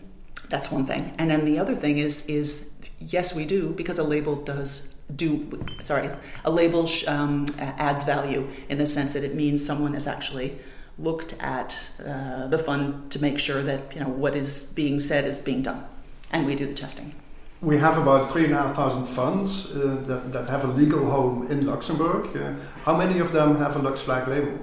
that's 0.51 0.69
one 0.69 0.85
thing. 0.85 1.15
And 1.17 1.31
then 1.31 1.45
the 1.45 1.57
other 1.57 1.75
thing 1.75 1.97
is 1.97 2.25
is 2.27 2.70
yes, 3.07 3.35
we 3.35 3.45
do, 3.45 3.73
because 3.73 3.99
a 3.99 4.03
label 4.03 4.35
does 4.35 4.95
do, 5.15 5.63
sorry, 5.81 6.09
a 6.45 6.51
label 6.51 6.87
um, 7.07 7.45
adds 7.59 8.03
value 8.03 8.47
in 8.69 8.77
the 8.77 8.87
sense 8.87 9.13
that 9.13 9.23
it 9.23 9.35
means 9.35 9.65
someone 9.65 9.93
has 9.93 10.07
actually 10.07 10.57
looked 10.97 11.33
at 11.39 11.75
uh, 12.05 12.47
the 12.47 12.57
fund 12.57 13.11
to 13.11 13.21
make 13.21 13.39
sure 13.39 13.63
that 13.63 13.93
you 13.93 14.01
know 14.01 14.09
what 14.09 14.35
is 14.35 14.71
being 14.73 15.01
said 15.01 15.25
is 15.25 15.41
being 15.41 15.61
done, 15.61 15.83
and 16.31 16.45
we 16.45 16.55
do 16.55 16.65
the 16.65 16.73
testing. 16.73 17.13
We 17.61 17.77
have 17.77 17.97
about 17.97 18.31
three 18.31 18.45
and 18.45 18.53
a 18.53 18.57
half 18.57 18.75
thousand 18.75 19.03
funds 19.03 19.71
uh, 19.75 20.01
that, 20.07 20.31
that 20.31 20.47
have 20.47 20.63
a 20.63 20.67
legal 20.67 21.11
home 21.11 21.45
in 21.51 21.67
Luxembourg. 21.67 22.35
Uh, 22.35 22.53
how 22.85 22.97
many 22.97 23.19
of 23.19 23.33
them 23.33 23.57
have 23.57 23.75
a 23.75 23.79
LuxFlag 23.79 24.27
label? 24.27 24.59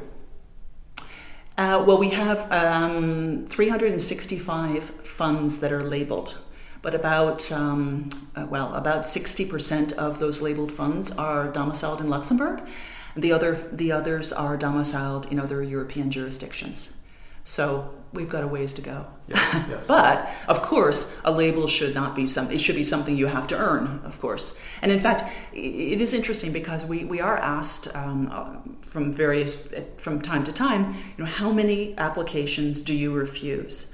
Uh, 1.57 1.83
well, 1.87 1.99
we 1.99 2.11
have 2.11 2.51
um, 2.53 3.47
365 3.49 4.85
funds 4.85 5.61
that 5.61 5.73
are 5.73 5.83
labeled 5.83 6.37
but 6.89 6.95
about 6.95 7.53
um, 7.53 8.09
uh, 8.35 8.47
well, 8.49 8.73
about 8.73 9.07
sixty 9.07 9.45
percent 9.45 9.93
of 9.93 10.21
those 10.21 10.41
labeled 10.41 10.73
funds 10.73 11.13
are 11.13 11.49
domiciled 11.49 12.01
in 12.01 12.09
Luxembourg. 12.09 12.63
The 13.15 13.31
other 13.31 13.69
the 13.71 13.93
others 13.93 14.33
are 14.33 14.57
domiciled 14.57 15.31
in 15.31 15.39
other 15.39 15.63
European 15.63 16.11
jurisdictions. 16.11 16.97
So 17.45 17.95
we've 18.15 18.31
got 18.31 18.43
a 18.43 18.47
ways 18.47 18.73
to 18.75 18.81
go. 18.81 19.05
Yes, 19.27 19.67
yes. 19.69 19.87
but 19.97 20.31
of 20.49 20.63
course, 20.63 21.21
a 21.27 21.31
label 21.31 21.67
should 21.67 21.95
not 21.95 22.17
be 22.17 22.27
some. 22.27 22.51
It 22.51 22.63
should 22.63 22.77
be 22.77 22.85
something 22.85 23.15
you 23.15 23.27
have 23.27 23.47
to 23.49 23.59
earn, 23.59 24.01
of 24.03 24.19
course. 24.19 24.59
And 24.81 24.91
in 24.91 24.99
fact, 24.99 25.31
it 25.53 26.01
is 26.01 26.15
interesting 26.15 26.53
because 26.53 26.87
we, 26.87 27.05
we 27.05 27.21
are 27.21 27.37
asked 27.37 27.95
um, 27.95 28.31
uh, 28.33 28.57
from 28.81 29.13
various 29.13 29.75
from 29.99 30.23
time 30.23 30.43
to 30.45 30.55
time, 30.55 30.95
you 31.19 31.25
know, 31.25 31.31
how 31.31 31.53
many 31.53 31.99
applications 31.99 32.81
do 32.81 32.95
you 32.95 33.13
refuse? 33.13 33.93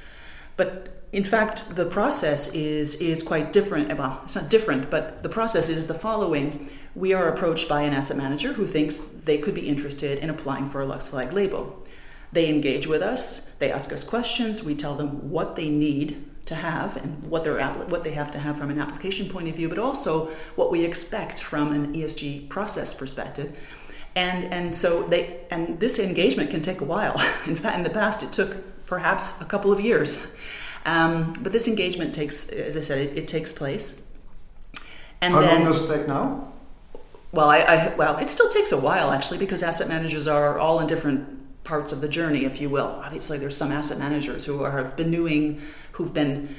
But 0.56 0.93
in 1.14 1.23
fact, 1.23 1.76
the 1.76 1.87
process 1.87 2.52
is 2.54 2.97
is 2.97 3.23
quite 3.23 3.52
different. 3.52 3.97
Well, 3.97 4.21
it's 4.25 4.35
not 4.35 4.50
different, 4.50 4.90
but 4.90 5.23
the 5.23 5.28
process 5.28 5.68
is 5.68 5.87
the 5.87 5.94
following: 5.94 6.68
we 6.97 7.12
are 7.14 7.28
approached 7.28 7.68
by 7.68 7.83
an 7.83 7.92
asset 7.92 8.16
manager 8.16 8.52
who 8.52 8.66
thinks 8.66 8.99
they 8.99 9.38
could 9.38 9.54
be 9.54 9.68
interested 9.68 10.18
in 10.18 10.28
applying 10.28 10.68
for 10.68 10.83
a 10.83 10.87
LuxFlag 10.87 11.33
label. 11.33 11.87
They 12.33 12.49
engage 12.49 12.88
with 12.88 13.00
us, 13.00 13.50
they 13.61 13.71
ask 13.71 13.92
us 13.92 14.02
questions, 14.02 14.64
we 14.64 14.75
tell 14.75 14.97
them 14.97 15.30
what 15.30 15.54
they 15.54 15.68
need 15.68 16.25
to 16.47 16.56
have 16.56 16.97
and 16.97 17.23
what, 17.23 17.44
they're, 17.44 17.64
what 17.64 18.02
they 18.02 18.11
have 18.11 18.33
to 18.33 18.38
have 18.40 18.59
from 18.59 18.71
an 18.71 18.80
application 18.80 19.28
point 19.28 19.49
of 19.49 19.54
view, 19.54 19.68
but 19.68 19.78
also 19.78 20.26
what 20.56 20.73
we 20.73 20.85
expect 20.85 21.40
from 21.40 21.73
an 21.73 21.94
ESG 21.94 22.49
process 22.49 22.92
perspective. 22.92 23.56
And, 24.16 24.52
and 24.52 24.75
so 24.75 25.04
they 25.04 25.40
and 25.50 25.78
this 25.78 26.00
engagement 26.00 26.50
can 26.50 26.61
take 26.61 26.80
a 26.80 26.85
while. 26.85 27.14
In 27.47 27.54
fact, 27.54 27.76
in 27.76 27.85
the 27.85 27.90
past, 27.90 28.25
it 28.25 28.33
took 28.33 28.87
perhaps 28.87 29.40
a 29.40 29.44
couple 29.44 29.71
of 29.73 29.80
years. 29.80 30.26
Um, 30.84 31.34
but 31.40 31.52
this 31.52 31.66
engagement 31.66 32.14
takes, 32.14 32.48
as 32.48 32.76
I 32.76 32.80
said, 32.80 32.98
it, 32.98 33.16
it 33.16 33.28
takes 33.28 33.52
place. 33.52 34.02
And 35.20 35.34
How 35.34 35.40
then, 35.40 35.62
long 35.62 35.72
does 35.72 35.82
it 35.82 35.94
take 35.94 36.06
now? 36.06 36.52
Well, 37.32 37.48
I, 37.48 37.58
I, 37.60 37.94
well, 37.96 38.18
it 38.18 38.30
still 38.30 38.50
takes 38.50 38.70
a 38.70 38.78
while 38.78 39.10
actually 39.10 39.38
because 39.38 39.62
asset 39.62 39.88
managers 39.88 40.28
are 40.28 40.58
all 40.58 40.78
in 40.80 40.86
different 40.86 41.64
parts 41.64 41.92
of 41.92 42.00
the 42.00 42.08
journey, 42.08 42.44
if 42.44 42.60
you 42.60 42.68
will. 42.68 43.00
Obviously, 43.02 43.38
there's 43.38 43.56
some 43.56 43.72
asset 43.72 43.98
managers 43.98 44.44
who 44.44 44.62
are, 44.62 44.70
have 44.70 44.96
been 44.96 45.10
doing, 45.10 45.62
who've 45.92 46.12
been 46.12 46.54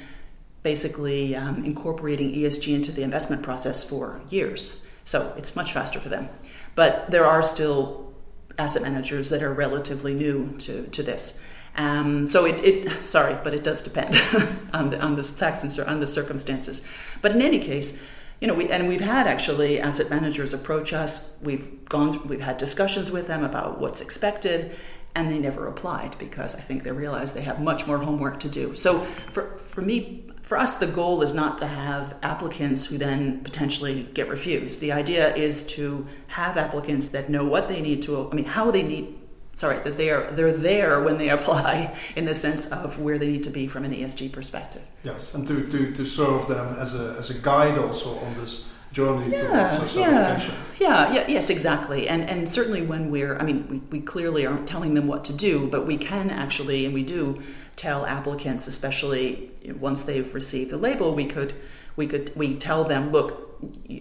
basically 0.62 1.36
um, 1.36 1.64
incorporating 1.64 2.32
ESG 2.34 2.74
into 2.74 2.90
the 2.90 3.02
investment 3.02 3.42
process 3.42 3.88
for 3.88 4.20
years. 4.28 4.84
So 5.04 5.32
it's 5.38 5.54
much 5.54 5.72
faster 5.72 6.00
for 6.00 6.08
them. 6.08 6.28
But 6.74 7.10
there 7.10 7.24
are 7.24 7.42
still 7.42 8.12
asset 8.58 8.82
managers 8.82 9.30
that 9.30 9.42
are 9.42 9.52
relatively 9.52 10.12
new 10.12 10.56
to, 10.58 10.88
to 10.88 11.02
this. 11.02 11.42
Um, 11.76 12.26
so 12.26 12.46
it, 12.46 12.64
it, 12.64 13.06
sorry, 13.06 13.36
but 13.44 13.52
it 13.52 13.62
does 13.62 13.82
depend 13.82 14.16
on 14.72 14.90
the 14.90 15.00
on 15.00 15.16
the 15.16 15.22
facts 15.22 15.62
and 15.62 15.88
on 15.88 16.00
the 16.00 16.06
circumstances. 16.06 16.86
But 17.22 17.32
in 17.32 17.42
any 17.42 17.58
case, 17.58 18.02
you 18.40 18.48
know, 18.48 18.54
we 18.54 18.70
and 18.70 18.88
we've 18.88 19.00
had 19.00 19.26
actually 19.26 19.80
asset 19.80 20.10
managers 20.10 20.54
approach 20.54 20.92
us. 20.92 21.38
We've 21.42 21.84
gone, 21.88 22.26
we've 22.28 22.40
had 22.40 22.58
discussions 22.58 23.10
with 23.10 23.26
them 23.26 23.44
about 23.44 23.80
what's 23.80 24.00
expected, 24.00 24.76
and 25.14 25.30
they 25.30 25.38
never 25.38 25.66
applied 25.66 26.16
because 26.18 26.54
I 26.54 26.60
think 26.60 26.82
they 26.82 26.92
realized 26.92 27.34
they 27.34 27.42
have 27.42 27.60
much 27.60 27.86
more 27.86 27.98
homework 27.98 28.38
to 28.40 28.48
do. 28.48 28.74
So 28.74 29.06
for, 29.32 29.56
for 29.58 29.80
me, 29.80 30.26
for 30.42 30.58
us, 30.58 30.76
the 30.76 30.86
goal 30.86 31.22
is 31.22 31.32
not 31.32 31.56
to 31.58 31.66
have 31.66 32.16
applicants 32.22 32.86
who 32.86 32.98
then 32.98 33.42
potentially 33.42 34.08
get 34.12 34.28
refused. 34.28 34.80
The 34.80 34.92
idea 34.92 35.34
is 35.34 35.66
to 35.68 36.06
have 36.28 36.58
applicants 36.58 37.08
that 37.08 37.30
know 37.30 37.46
what 37.46 37.66
they 37.66 37.80
need 37.80 38.02
to, 38.02 38.30
I 38.30 38.34
mean, 38.34 38.44
how 38.44 38.70
they 38.70 38.82
need, 38.82 39.18
sorry, 39.56 39.78
that 39.80 39.96
they 39.96 40.10
are, 40.10 40.30
they're 40.30 40.52
there 40.52 41.02
when 41.02 41.18
they 41.18 41.28
apply 41.38 41.98
in 42.14 42.24
the 42.24 42.34
sense 42.34 42.70
of 42.70 43.00
where 43.00 43.18
they 43.18 43.28
need 43.28 43.44
to 43.44 43.50
be 43.50 43.66
from 43.66 43.84
an 43.84 43.92
ESG 43.92 44.32
perspective. 44.32 44.82
Yes, 45.02 45.34
and 45.34 45.46
to, 45.48 45.68
to, 45.68 45.92
to 45.92 46.04
serve 46.04 46.46
them 46.46 46.74
as 46.78 46.94
a, 46.94 47.16
as 47.18 47.30
a 47.30 47.38
guide 47.40 47.78
also 47.78 48.18
on 48.20 48.34
this 48.34 48.68
journey 48.92 49.30
yeah, 49.30 49.68
towards 49.68 49.94
yeah, 49.94 50.40
yeah, 50.78 51.12
yeah, 51.12 51.24
yes, 51.28 51.50
exactly. 51.50 52.08
And 52.08 52.22
and 52.30 52.48
certainly 52.48 52.80
when 52.80 53.10
we're, 53.10 53.36
I 53.36 53.42
mean, 53.42 53.68
we, 53.68 53.98
we 53.98 54.00
clearly 54.00 54.46
aren't 54.46 54.66
telling 54.66 54.94
them 54.94 55.06
what 55.06 55.24
to 55.26 55.34
do, 55.34 55.66
but 55.66 55.86
we 55.86 55.98
can 55.98 56.30
actually, 56.30 56.86
and 56.86 56.94
we 56.94 57.02
do 57.02 57.42
tell 57.74 58.06
applicants, 58.06 58.66
especially 58.66 59.50
once 59.78 60.04
they've 60.04 60.32
received 60.32 60.70
the 60.70 60.78
label, 60.78 61.14
we 61.14 61.26
could 61.26 61.54
we 61.94 62.06
could 62.06 62.32
we 62.36 62.56
tell 62.56 62.84
them, 62.84 63.12
look, 63.12 63.45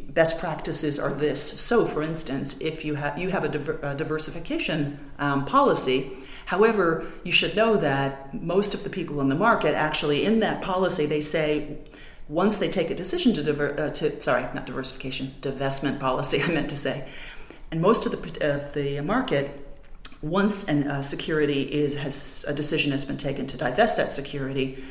best 0.10 0.40
practices 0.40 1.00
are 1.00 1.14
this. 1.14 1.42
So, 1.42 1.86
for 1.86 2.02
instance, 2.02 2.60
if 2.62 2.86
you 2.86 2.96
have 2.96 3.18
you 3.18 3.30
have 3.30 3.44
a, 3.44 3.50
diver, 3.50 3.80
a 3.82 3.96
diversification 3.96 5.00
um, 5.20 5.46
policy. 5.46 6.18
However, 6.48 7.12
you 7.24 7.32
should 7.32 7.56
know 7.56 7.76
that 7.78 8.32
most 8.34 8.76
of 8.76 8.84
the 8.84 8.90
people 8.90 9.20
in 9.20 9.30
the 9.30 9.36
market 9.36 9.74
actually 9.74 10.26
in 10.26 10.42
that 10.42 10.62
policy 10.62 11.08
they 11.08 11.22
say 11.22 11.80
once 12.28 12.58
they 12.58 12.70
take 12.70 12.90
a 12.90 12.96
decision 12.96 13.34
to, 13.34 13.44
diver, 13.44 13.80
uh, 13.80 13.90
to 13.92 14.22
sorry, 14.22 14.44
not 14.54 14.66
diversification, 14.66 15.34
divestment 15.42 16.00
policy, 16.00 16.42
I 16.44 16.48
meant 16.48 16.70
to 16.70 16.78
say, 16.78 17.08
and 17.72 17.82
most 17.82 18.06
of 18.06 18.12
the, 18.12 18.54
of 18.56 18.74
the 18.74 19.02
market, 19.02 19.62
once 20.22 20.68
a 20.68 20.94
uh, 20.94 21.02
security 21.02 21.64
is 21.64 21.98
has 21.98 22.46
a 22.48 22.54
decision 22.54 22.92
has 22.92 23.06
been 23.06 23.18
taken 23.18 23.46
to 23.48 23.58
divest 23.58 23.98
that 23.98 24.12
security, 24.12 24.84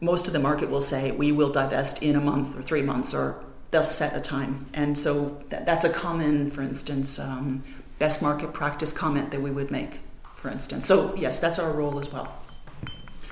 most 0.00 0.26
of 0.26 0.32
the 0.32 0.38
market 0.38 0.70
will 0.70 0.80
say 0.80 1.10
we 1.10 1.32
will 1.32 1.50
divest 1.50 2.02
in 2.02 2.14
a 2.14 2.20
month 2.20 2.56
or 2.56 2.62
three 2.62 2.82
months, 2.82 3.14
or 3.14 3.42
they'll 3.70 3.82
set 3.82 4.16
a 4.16 4.20
time. 4.20 4.66
And 4.74 4.96
so 4.96 5.42
that, 5.50 5.66
that's 5.66 5.84
a 5.84 5.92
common, 5.92 6.50
for 6.50 6.62
instance, 6.62 7.18
um, 7.18 7.64
best 7.98 8.22
market 8.22 8.52
practice 8.52 8.92
comment 8.92 9.30
that 9.30 9.40
we 9.40 9.50
would 9.50 9.70
make, 9.70 10.00
for 10.36 10.50
instance. 10.50 10.86
So 10.86 11.14
yes, 11.14 11.40
that's 11.40 11.58
our 11.58 11.72
role 11.72 11.98
as 11.98 12.12
well. 12.12 12.42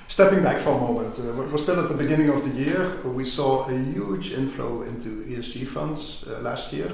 Stepping 0.06 0.42
back 0.42 0.60
for 0.60 0.70
a 0.70 0.78
moment, 0.78 1.18
uh, 1.18 1.32
we're 1.32 1.56
still 1.56 1.80
at 1.80 1.88
the 1.88 1.94
beginning 1.94 2.28
of 2.28 2.44
the 2.44 2.50
year. 2.50 3.00
We 3.04 3.24
saw 3.24 3.64
a 3.68 3.76
huge 3.76 4.32
inflow 4.32 4.82
into 4.82 5.24
ESG 5.24 5.66
funds 5.66 6.24
uh, 6.28 6.40
last 6.40 6.72
year, 6.72 6.92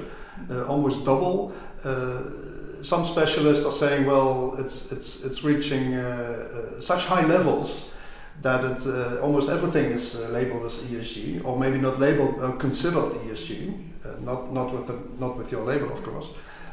uh, 0.49 0.65
almost 0.65 1.05
double. 1.05 1.53
Uh, 1.83 2.23
some 2.83 3.03
specialists 3.03 3.65
are 3.65 3.71
saying, 3.71 4.05
well, 4.05 4.55
it's 4.57 4.91
it's 4.91 5.23
it's 5.23 5.43
reaching 5.43 5.95
uh, 5.95 5.99
uh, 6.01 6.81
such 6.81 7.05
high 7.05 7.25
levels 7.25 7.90
that 8.41 8.63
it 8.63 9.19
almost 9.21 9.49
everything 9.49 9.91
is 9.91 10.19
labeled 10.29 10.65
as 10.65 10.79
ESG, 10.79 11.45
or 11.45 11.59
maybe 11.59 11.77
not 11.77 11.99
labeled, 11.99 12.59
considered 12.59 13.11
ESG, 13.11 14.21
not 14.21 14.51
not 14.51 14.73
with 14.73 14.87
the, 14.87 14.97
not 15.19 15.37
with 15.37 15.51
your 15.51 15.63
label, 15.63 15.91
of 15.91 16.03
course. 16.03 16.29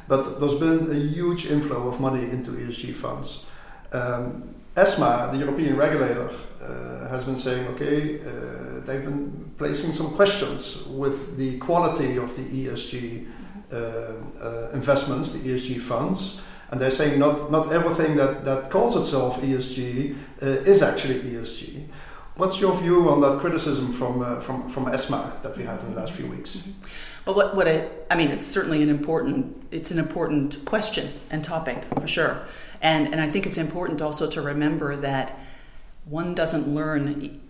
But 0.08 0.40
there's 0.40 0.54
been 0.54 0.90
a 0.90 0.98
huge 0.98 1.46
inflow 1.46 1.86
of 1.86 2.00
money 2.00 2.22
into 2.22 2.52
ESG 2.52 2.94
funds. 2.94 3.44
Um, 3.92 4.54
ESMA, 4.74 5.30
the 5.32 5.38
European 5.38 5.76
regulator, 5.76 6.30
uh, 6.62 7.08
has 7.08 7.24
been 7.24 7.36
saying, 7.36 7.66
okay, 7.68 8.20
uh, 8.20 8.80
they've 8.86 9.04
been 9.04 9.52
placing 9.58 9.92
some 9.92 10.10
questions 10.10 10.86
with 10.86 11.36
the 11.36 11.58
quality 11.58 12.16
of 12.16 12.34
the 12.36 12.42
ESG 12.42 13.26
uh, 13.72 13.76
uh, 13.76 14.70
investments, 14.72 15.32
the 15.32 15.40
ESG 15.40 15.80
funds. 15.80 16.40
And 16.70 16.80
they're 16.80 16.90
saying 16.90 17.18
not, 17.18 17.50
not 17.50 17.72
everything 17.72 18.16
that, 18.16 18.44
that 18.44 18.70
calls 18.70 18.96
itself 18.96 19.40
ESG 19.40 20.16
uh, 20.42 20.46
is 20.46 20.82
actually 20.82 21.20
ESG. 21.20 21.86
What's 22.36 22.60
your 22.60 22.76
view 22.76 23.08
on 23.08 23.20
that 23.22 23.40
criticism 23.40 23.90
from, 23.90 24.22
uh, 24.22 24.40
from, 24.40 24.68
from 24.68 24.86
ESMA 24.86 25.42
that 25.42 25.56
we 25.56 25.64
had 25.64 25.80
in 25.80 25.94
the 25.94 26.00
last 26.00 26.12
few 26.12 26.26
weeks? 26.26 26.56
Mm-hmm. 26.56 26.70
Well, 27.26 27.36
what, 27.36 27.56
what 27.56 27.68
I, 27.68 27.88
I 28.10 28.16
mean, 28.16 28.28
it's 28.28 28.46
certainly 28.46 28.82
an 28.82 28.88
important, 28.88 29.66
it's 29.70 29.90
an 29.90 29.98
important 29.98 30.64
question 30.64 31.10
and 31.30 31.42
topic 31.42 31.84
for 31.94 32.06
sure. 32.06 32.46
And, 32.80 33.08
and 33.08 33.20
I 33.20 33.28
think 33.28 33.46
it's 33.46 33.58
important 33.58 34.00
also 34.00 34.30
to 34.30 34.40
remember 34.40 34.96
that 34.96 35.38
one 36.04 36.34
doesn't 36.34 36.68
learn 36.68 37.40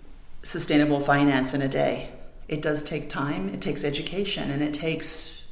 sustainable 0.43 1.01
finance 1.01 1.55
in 1.55 1.63
a 1.63 1.69
day. 1.69 2.11
It 2.49 2.63
does 2.63 2.83
take 2.83 3.11
time, 3.11 3.51
it 3.51 3.61
takes 3.61 3.85
education, 3.85 4.51
and 4.51 4.63
it 4.63 4.73
takes 4.73 5.45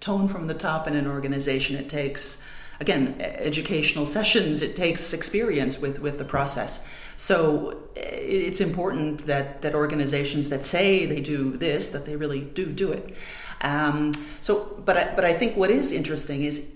tone 0.00 0.26
from 0.26 0.46
the 0.46 0.54
top 0.54 0.88
in 0.88 0.96
an 0.96 1.06
organization. 1.06 1.76
It 1.76 1.90
takes, 1.90 2.42
again, 2.80 3.16
educational 3.20 4.06
sessions, 4.06 4.62
it 4.62 4.74
takes 4.74 5.12
experience 5.12 5.80
with, 5.80 6.00
with 6.00 6.18
the 6.18 6.24
process. 6.24 6.86
So 7.16 7.78
it's 7.94 8.60
important 8.60 9.26
that, 9.26 9.60
that 9.62 9.74
organizations 9.74 10.48
that 10.48 10.64
say 10.64 11.04
they 11.04 11.20
do 11.20 11.56
this, 11.56 11.90
that 11.90 12.06
they 12.06 12.16
really 12.16 12.40
do 12.40 12.66
do 12.66 12.90
it. 12.92 13.14
Um, 13.60 14.12
so, 14.40 14.82
but 14.86 14.96
I, 14.96 15.14
but 15.14 15.26
I 15.26 15.34
think 15.34 15.56
what 15.56 15.70
is 15.70 15.92
interesting 15.92 16.42
is 16.44 16.74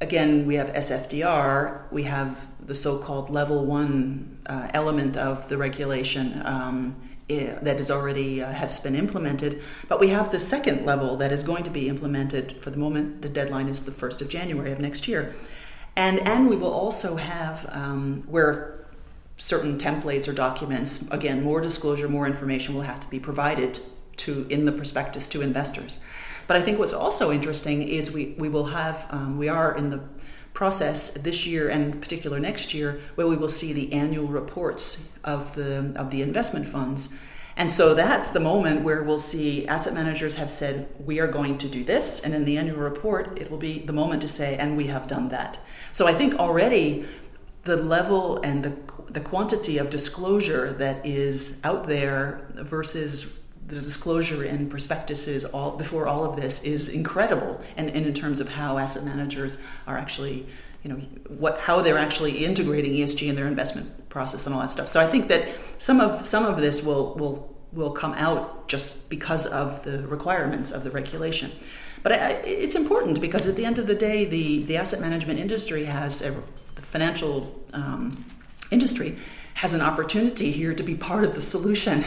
again, 0.00 0.46
we 0.46 0.56
have 0.56 0.68
SFDR, 0.68 1.90
we 1.92 2.02
have 2.02 2.48
the 2.60 2.74
so 2.74 2.98
called 2.98 3.30
level 3.30 3.64
one 3.64 4.38
uh, 4.46 4.68
element 4.74 5.16
of 5.16 5.48
the 5.48 5.56
regulation. 5.56 6.42
Um, 6.44 6.96
that 7.28 7.80
is 7.80 7.90
already 7.90 8.42
uh, 8.42 8.52
has 8.52 8.80
been 8.80 8.94
implemented, 8.94 9.62
but 9.88 10.00
we 10.00 10.08
have 10.08 10.32
the 10.32 10.38
second 10.38 10.84
level 10.84 11.16
that 11.16 11.32
is 11.32 11.42
going 11.42 11.64
to 11.64 11.70
be 11.70 11.88
implemented. 11.88 12.60
For 12.60 12.70
the 12.70 12.76
moment, 12.76 13.22
the 13.22 13.28
deadline 13.28 13.68
is 13.68 13.84
the 13.84 13.92
first 13.92 14.20
of 14.20 14.28
January 14.28 14.72
of 14.72 14.80
next 14.80 15.08
year, 15.08 15.34
and 15.96 16.20
and 16.20 16.48
we 16.48 16.56
will 16.56 16.72
also 16.72 17.16
have 17.16 17.66
um, 17.70 18.24
where 18.26 18.86
certain 19.36 19.78
templates 19.78 20.28
or 20.28 20.32
documents, 20.32 21.10
again, 21.10 21.42
more 21.42 21.60
disclosure, 21.60 22.08
more 22.08 22.26
information 22.26 22.74
will 22.74 22.82
have 22.82 23.00
to 23.00 23.08
be 23.08 23.18
provided 23.18 23.80
to 24.16 24.46
in 24.48 24.66
the 24.66 24.72
prospectus 24.72 25.28
to 25.28 25.42
investors. 25.42 26.00
But 26.46 26.56
I 26.56 26.62
think 26.62 26.78
what's 26.78 26.92
also 26.92 27.32
interesting 27.32 27.82
is 27.82 28.12
we, 28.12 28.34
we 28.38 28.48
will 28.48 28.66
have, 28.66 29.06
um, 29.10 29.38
we 29.38 29.48
are 29.48 29.76
in 29.76 29.90
the 29.90 30.00
process 30.52 31.14
this 31.14 31.46
year 31.46 31.68
and 31.68 32.00
particular 32.00 32.38
next 32.38 32.74
year 32.74 33.00
where 33.14 33.26
we 33.26 33.36
will 33.36 33.48
see 33.48 33.72
the 33.72 33.92
annual 33.92 34.26
reports 34.26 35.12
of 35.24 35.54
the, 35.54 35.92
of 35.96 36.10
the 36.10 36.22
investment 36.22 36.66
funds. 36.66 37.18
And 37.56 37.70
so 37.70 37.94
that's 37.94 38.32
the 38.32 38.40
moment 38.40 38.82
where 38.82 39.02
we'll 39.02 39.18
see 39.18 39.66
asset 39.68 39.92
managers 39.92 40.36
have 40.36 40.50
said, 40.50 40.88
we 40.98 41.20
are 41.20 41.26
going 41.26 41.58
to 41.58 41.68
do 41.68 41.84
this. 41.84 42.20
And 42.20 42.34
in 42.34 42.44
the 42.44 42.56
annual 42.56 42.78
report, 42.78 43.38
it 43.38 43.50
will 43.50 43.58
be 43.58 43.80
the 43.80 43.92
moment 43.92 44.22
to 44.22 44.28
say, 44.28 44.56
and 44.56 44.76
we 44.76 44.86
have 44.86 45.06
done 45.06 45.28
that. 45.28 45.58
So 45.90 46.06
I 46.06 46.14
think 46.14 46.34
already 46.34 47.06
the 47.64 47.76
level 47.76 48.40
and 48.42 48.64
the, 48.64 48.76
the 49.10 49.20
quantity 49.20 49.78
of 49.78 49.90
disclosure 49.90 50.72
that 50.74 51.04
is 51.04 51.60
out 51.62 51.86
there 51.86 52.46
versus 52.54 53.32
the 53.66 53.76
disclosure 53.76 54.44
in 54.44 54.68
prospectuses 54.68 55.44
all 55.44 55.72
before 55.76 56.06
all 56.06 56.24
of 56.24 56.36
this 56.36 56.62
is 56.64 56.88
incredible 56.88 57.60
and, 57.76 57.90
and 57.90 58.06
in 58.06 58.14
terms 58.14 58.40
of 58.40 58.48
how 58.48 58.78
asset 58.78 59.04
managers 59.04 59.62
are 59.86 59.96
actually 59.96 60.46
you 60.82 60.90
know 60.90 60.96
what 61.28 61.58
how 61.60 61.80
they're 61.80 61.98
actually 61.98 62.44
integrating 62.44 62.92
ESG 62.92 63.28
in 63.28 63.36
their 63.36 63.46
investment 63.46 64.08
process 64.08 64.46
and 64.46 64.54
all 64.54 64.60
that 64.60 64.70
stuff. 64.70 64.88
So 64.88 65.00
I 65.00 65.06
think 65.06 65.28
that 65.28 65.48
some 65.78 66.00
of 66.00 66.26
some 66.26 66.44
of 66.44 66.56
this 66.56 66.82
will 66.82 67.14
will 67.14 67.56
will 67.72 67.90
come 67.90 68.14
out 68.14 68.68
just 68.68 69.08
because 69.08 69.46
of 69.46 69.84
the 69.84 70.06
requirements 70.06 70.70
of 70.72 70.84
the 70.84 70.90
regulation. 70.90 71.50
But 72.02 72.12
I, 72.12 72.30
it's 72.44 72.74
important 72.74 73.20
because 73.20 73.46
at 73.46 73.56
the 73.56 73.64
end 73.64 73.78
of 73.78 73.86
the 73.86 73.94
day, 73.94 74.24
the 74.24 74.64
the 74.64 74.76
asset 74.76 75.00
management 75.00 75.38
industry 75.38 75.84
has 75.84 76.20
a 76.22 76.34
the 76.74 76.82
financial 76.82 77.62
um, 77.72 78.24
industry 78.70 79.18
has 79.54 79.74
an 79.74 79.80
opportunity 79.80 80.50
here 80.50 80.74
to 80.74 80.82
be 80.82 80.94
part 80.94 81.24
of 81.24 81.34
the 81.34 81.40
solution. 81.40 82.04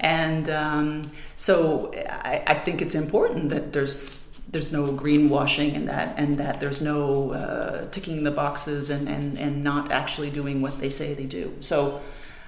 And 0.00 0.48
um, 0.48 1.10
so 1.36 1.92
I, 1.94 2.42
I 2.46 2.54
think 2.54 2.82
it's 2.82 2.94
important 2.94 3.50
that 3.50 3.72
there's 3.72 4.26
there's 4.48 4.72
no 4.72 4.88
greenwashing 4.88 5.74
in 5.74 5.86
that, 5.86 6.14
and 6.18 6.38
that 6.38 6.60
there's 6.60 6.80
no 6.80 7.32
uh, 7.32 7.88
ticking 7.90 8.24
the 8.24 8.32
boxes 8.32 8.90
and, 8.90 9.08
and, 9.08 9.38
and 9.38 9.62
not 9.62 9.92
actually 9.92 10.30
doing 10.30 10.60
what 10.60 10.80
they 10.80 10.90
say 10.90 11.14
they 11.14 11.24
do. 11.24 11.56
So 11.60 12.00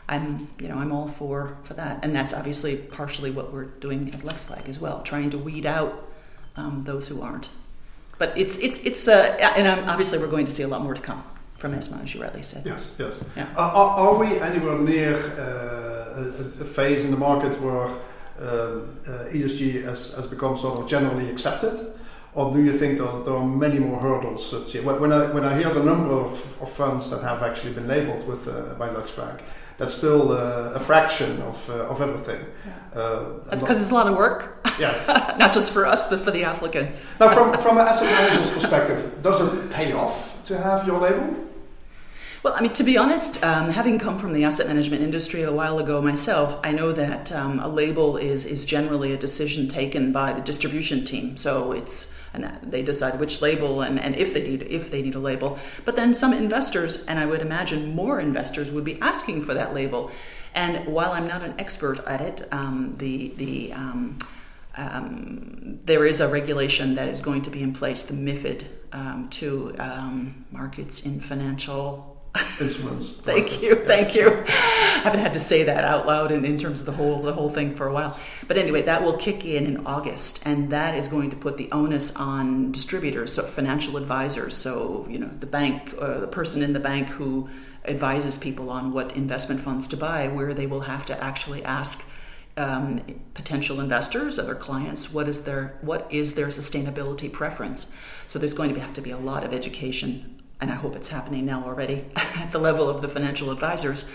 I'm 0.09 0.49
you 0.59 0.69
know 0.69 0.77
I'm 0.77 0.93
all 0.93 1.09
for 1.09 1.57
for 1.63 1.75
that, 1.75 2.01
and 2.03 2.13
that's 2.13 2.35
obviously 2.35 2.77
partially 2.77 3.31
what 3.31 3.53
we're 3.53 3.67
doing 3.67 4.09
at 4.13 4.21
LuxFlag 4.21 4.69
as 4.69 4.81
well, 4.81 5.03
trying 5.03 5.31
to 5.31 5.39
weed 5.39 5.67
out 5.67 6.09
um, 6.57 6.85
those 6.85 7.09
who 7.09 7.23
aren't. 7.23 7.51
But 8.19 8.37
it's 8.37 8.59
it's 8.59 8.85
it's 8.85 9.07
uh, 9.07 9.37
and 9.57 9.89
obviously 9.89 10.19
we're 10.19 10.31
going 10.31 10.47
to 10.47 10.53
see 10.53 10.63
a 10.63 10.69
lot 10.69 10.83
more 10.83 10.95
to 10.95 11.03
come 11.03 11.23
from 11.57 11.75
ESMA, 11.75 12.03
as 12.03 12.13
you 12.13 12.21
rightly 12.21 12.43
said. 12.43 12.67
Yes, 12.67 12.93
yes. 12.99 13.23
Yeah. 13.37 13.47
Uh, 13.57 13.61
are, 13.61 13.91
are, 14.01 14.19
we 14.19 14.37
anywhere 14.41 14.79
near 14.79 15.15
uh, 15.15 15.82
a, 16.21 16.62
a, 16.62 16.64
phase 16.64 17.04
in 17.04 17.11
the 17.11 17.16
market 17.16 17.61
where 17.61 17.87
um, 17.87 18.99
uh, 19.07 19.31
ESG 19.31 19.83
has, 19.85 20.14
has 20.14 20.26
become 20.26 20.57
sort 20.57 20.78
of 20.81 20.88
generally 20.88 21.28
accepted? 21.28 21.95
Or 22.35 22.50
do 22.50 22.62
you 22.62 22.73
think 22.73 22.99
there, 22.99 23.12
there 23.25 23.35
are 23.35 23.47
many 23.47 23.78
more 23.78 24.00
hurdles? 24.00 24.52
When 24.75 25.12
I, 25.12 25.31
when 25.33 25.45
I 25.45 25.57
hear 25.59 25.71
the 25.71 25.83
number 25.83 26.14
of, 26.14 26.31
of 26.62 26.71
funds 26.71 27.11
that 27.11 27.23
have 27.23 27.42
actually 27.42 27.75
been 27.75 27.87
labeled 27.87 28.26
with 28.26 28.49
uh, 28.49 28.75
by 28.78 28.88
LuxFlag, 28.88 29.40
that's 29.76 29.95
still 29.95 30.33
uh, 30.33 30.73
a 30.75 30.81
fraction 30.81 31.42
of, 31.42 31.69
uh, 31.69 31.88
of 31.88 32.00
everything. 32.00 32.45
Yeah. 32.64 33.00
Uh, 33.00 33.33
that's 33.47 33.62
because 33.62 33.83
it's 33.83 33.90
a 33.90 33.95
lot 33.95 34.07
of 34.07 34.16
work. 34.16 34.66
Yes. 34.78 35.07
Not 35.38 35.52
just 35.52 35.73
for 35.73 35.85
us, 35.85 36.09
but 36.09 36.21
for 36.21 36.31
the 36.31 36.45
applicants. 36.45 37.19
now, 37.21 37.28
from, 37.28 37.59
from 37.61 37.78
an 37.78 37.87
asset 37.87 38.11
manager's 38.11 38.50
perspective, 38.50 39.19
does 39.23 39.40
it 39.40 39.71
pay 39.71 39.92
off 39.92 40.42
to 40.45 40.59
have 40.59 40.87
your 40.87 41.00
label? 41.00 41.37
Well, 42.43 42.55
I 42.55 42.61
mean, 42.61 42.73
to 42.73 42.83
be 42.83 42.97
honest, 42.97 43.45
um, 43.45 43.71
having 43.71 44.01
come 44.01 44.19
from 44.19 44.33
the 44.33 44.43
asset 44.43 44.67
management 44.67 45.01
industry 45.03 45.43
a 45.43 45.53
while 45.53 45.79
ago 45.79 46.03
myself, 46.03 46.59
I 46.65 46.73
know 46.73 46.91
that 46.91 47.31
um, 47.31 47.61
a 47.61 47.69
label 47.69 48.17
is 48.17 48.45
is 48.45 48.67
generally 48.67 49.13
a 49.13 49.17
decision 49.17 49.69
taken 49.69 50.11
by 50.11 50.33
the 50.33 50.41
distribution 50.41 51.05
team. 51.05 51.37
So 51.37 51.71
it's 51.71 52.19
and 52.35 52.59
they 52.63 52.83
decide 52.83 53.21
which 53.21 53.43
label 53.43 53.83
and, 53.83 54.01
and 54.01 54.17
if 54.17 54.35
they 54.35 54.43
need 54.43 54.63
if 54.63 54.91
they 54.91 55.03
need 55.03 55.15
a 55.15 55.21
label. 55.21 55.61
But 55.85 55.95
then 55.95 56.15
some 56.15 56.33
investors, 56.33 57.07
and 57.07 57.21
I 57.21 57.27
would 57.27 57.43
imagine 57.43 57.95
more 57.95 58.19
investors, 58.19 58.73
would 58.73 58.85
be 58.85 59.01
asking 59.01 59.43
for 59.43 59.55
that 59.55 59.73
label. 59.73 60.11
And 60.53 60.87
while 60.88 61.12
I'm 61.12 61.29
not 61.29 61.43
an 61.43 61.55
expert 61.61 62.05
at 62.07 62.21
it, 62.21 62.49
um, 62.51 62.97
the 62.99 63.29
the 63.37 63.73
um, 63.73 64.19
um, 64.77 65.79
there 65.85 66.05
is 66.07 66.21
a 66.21 66.27
regulation 66.27 66.97
that 66.97 67.09
is 67.09 67.21
going 67.21 67.43
to 67.43 67.51
be 67.51 67.62
in 67.62 67.73
place, 67.73 68.07
the 68.07 68.14
MIFID, 68.14 68.64
um, 68.93 69.29
to 69.31 69.77
um, 69.79 70.45
markets 70.51 71.07
in 71.07 71.21
financial 71.21 72.12
instruments. 72.61 73.12
thank 73.23 73.62
you, 73.62 73.77
yes. 73.77 73.87
thank 73.87 74.14
you. 74.14 74.29
I 74.47 75.05
haven't 75.05 75.21
had 75.21 75.33
to 75.35 75.40
say 75.40 75.64
that 75.64 75.85
out 75.85 76.07
loud 76.07 76.33
in, 76.33 76.45
in 76.45 76.59
terms 76.59 76.81
of 76.81 76.87
the 76.87 76.92
whole 76.92 77.23
the 77.23 77.33
whole 77.33 77.51
thing 77.51 77.75
for 77.75 77.87
a 77.87 77.92
while. 77.92 78.18
But 78.49 78.57
anyway, 78.57 78.83
that 78.83 79.03
will 79.03 79.16
kick 79.16 79.45
in 79.45 79.66
in 79.66 79.87
August, 79.87 80.42
and 80.45 80.71
that 80.71 80.95
is 80.95 81.09
going 81.09 81.31
to 81.31 81.37
put 81.37 81.57
the 81.57 81.71
onus 81.73 82.16
on 82.16 82.73
distributors, 82.73 83.35
so 83.35 83.42
financial 83.42 83.97
advisors. 83.97 84.57
So 84.57 85.07
you 85.09 85.18
know, 85.18 85.31
the 85.40 85.47
bank, 85.47 85.95
uh, 85.99 86.21
the 86.21 86.29
person 86.29 86.62
in 86.62 86.73
the 86.73 86.81
bank 86.81 87.09
who 87.09 87.49
advises 87.85 88.38
people 88.38 88.71
on 88.71 88.92
what 88.92 89.16
investment 89.16 89.61
funds 89.61 89.88
to 89.88 89.97
buy, 89.97 90.29
where 90.29 90.55
they 90.55 90.66
will 90.66 90.83
have 90.83 91.07
to 91.07 91.23
actually 91.23 91.64
ask. 91.64 92.09
Um, 92.55 93.01
potential 93.33 93.81
investors, 93.81 94.38
other 94.38 94.55
clients, 94.55 95.11
what 95.11 95.27
is 95.27 95.45
their 95.45 95.79
what 95.81 96.07
is 96.11 96.35
their 96.35 96.49
sustainability 96.49 97.33
preference? 97.33 97.95
So 98.27 98.38
there's 98.38 98.53
going 98.53 98.75
to 98.75 98.81
have 98.81 98.92
to 98.92 99.01
be 99.01 99.11
a 99.11 99.16
lot 99.16 99.42
of 99.42 99.55
education 99.55 100.41
and 100.62 100.70
I 100.70 100.77
hope 100.77 100.94
it's 100.94 101.09
happening 101.09 101.44
now 101.44 101.64
already 101.64 102.05
at 102.16 102.53
the 102.53 102.61
level 102.61 102.88
of 102.88 103.03
the 103.03 103.09
financial 103.09 103.51
advisors. 103.51 104.09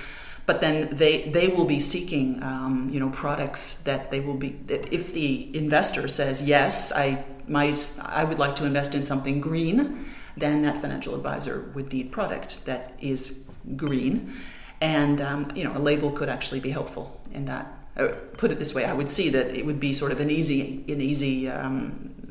But 0.46 0.62
then 0.62 0.88
they 0.94 1.24
they 1.30 1.50
will 1.50 1.66
be 1.66 1.82
seeking, 1.82 2.42
um, 2.42 2.90
you 2.90 3.02
know, 3.02 3.10
products 3.10 3.84
that 3.84 4.12
they 4.12 4.22
will 4.22 4.38
be. 4.38 4.52
That 4.68 4.94
if 4.94 5.12
the 5.12 5.56
investor 5.56 6.08
says 6.08 6.42
yes, 6.42 6.94
I 6.94 7.26
might, 7.50 7.94
I 8.02 8.24
would 8.24 8.40
like 8.40 8.56
to 8.56 8.66
invest 8.66 8.96
in 8.96 9.04
something 9.04 9.42
green, 9.42 10.06
then 10.38 10.62
that 10.62 10.82
financial 10.82 11.16
advisor 11.16 11.70
would 11.76 11.92
need 11.92 12.14
product 12.14 12.66
that 12.66 12.94
is 13.02 13.44
green, 13.76 14.40
and 14.80 15.20
um, 15.20 15.52
you 15.54 15.66
know, 15.66 15.76
a 15.76 15.80
label 15.80 16.12
could 16.12 16.30
actually 16.30 16.62
be 16.62 16.70
helpful 16.70 17.20
in 17.34 17.44
that. 17.46 17.68
Uh, 17.98 18.14
put 18.38 18.52
it 18.52 18.60
this 18.60 18.74
way, 18.74 18.86
I 18.86 18.94
would 18.94 19.10
see 19.10 19.28
that 19.32 19.48
it 19.54 19.66
would 19.66 19.82
be 19.82 19.94
sort 19.94 20.14
of 20.14 20.22
an 20.22 20.30
easy, 20.30 20.86
an 20.88 21.02
easy 21.02 21.50
um, 21.50 22.27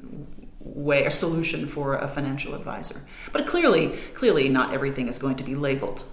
way 0.77 1.05
a 1.07 1.11
solution 1.11 1.67
for 1.67 1.97
a 1.97 2.07
financial 2.07 2.55
advisor. 2.55 3.01
But 3.33 3.47
clearly, 3.47 3.99
clearly, 4.15 4.49
not 4.49 4.75
everything 4.75 5.09
is 5.09 5.19
going 5.19 5.37
to 5.37 5.45
be 5.45 5.55
labeled. 5.55 6.05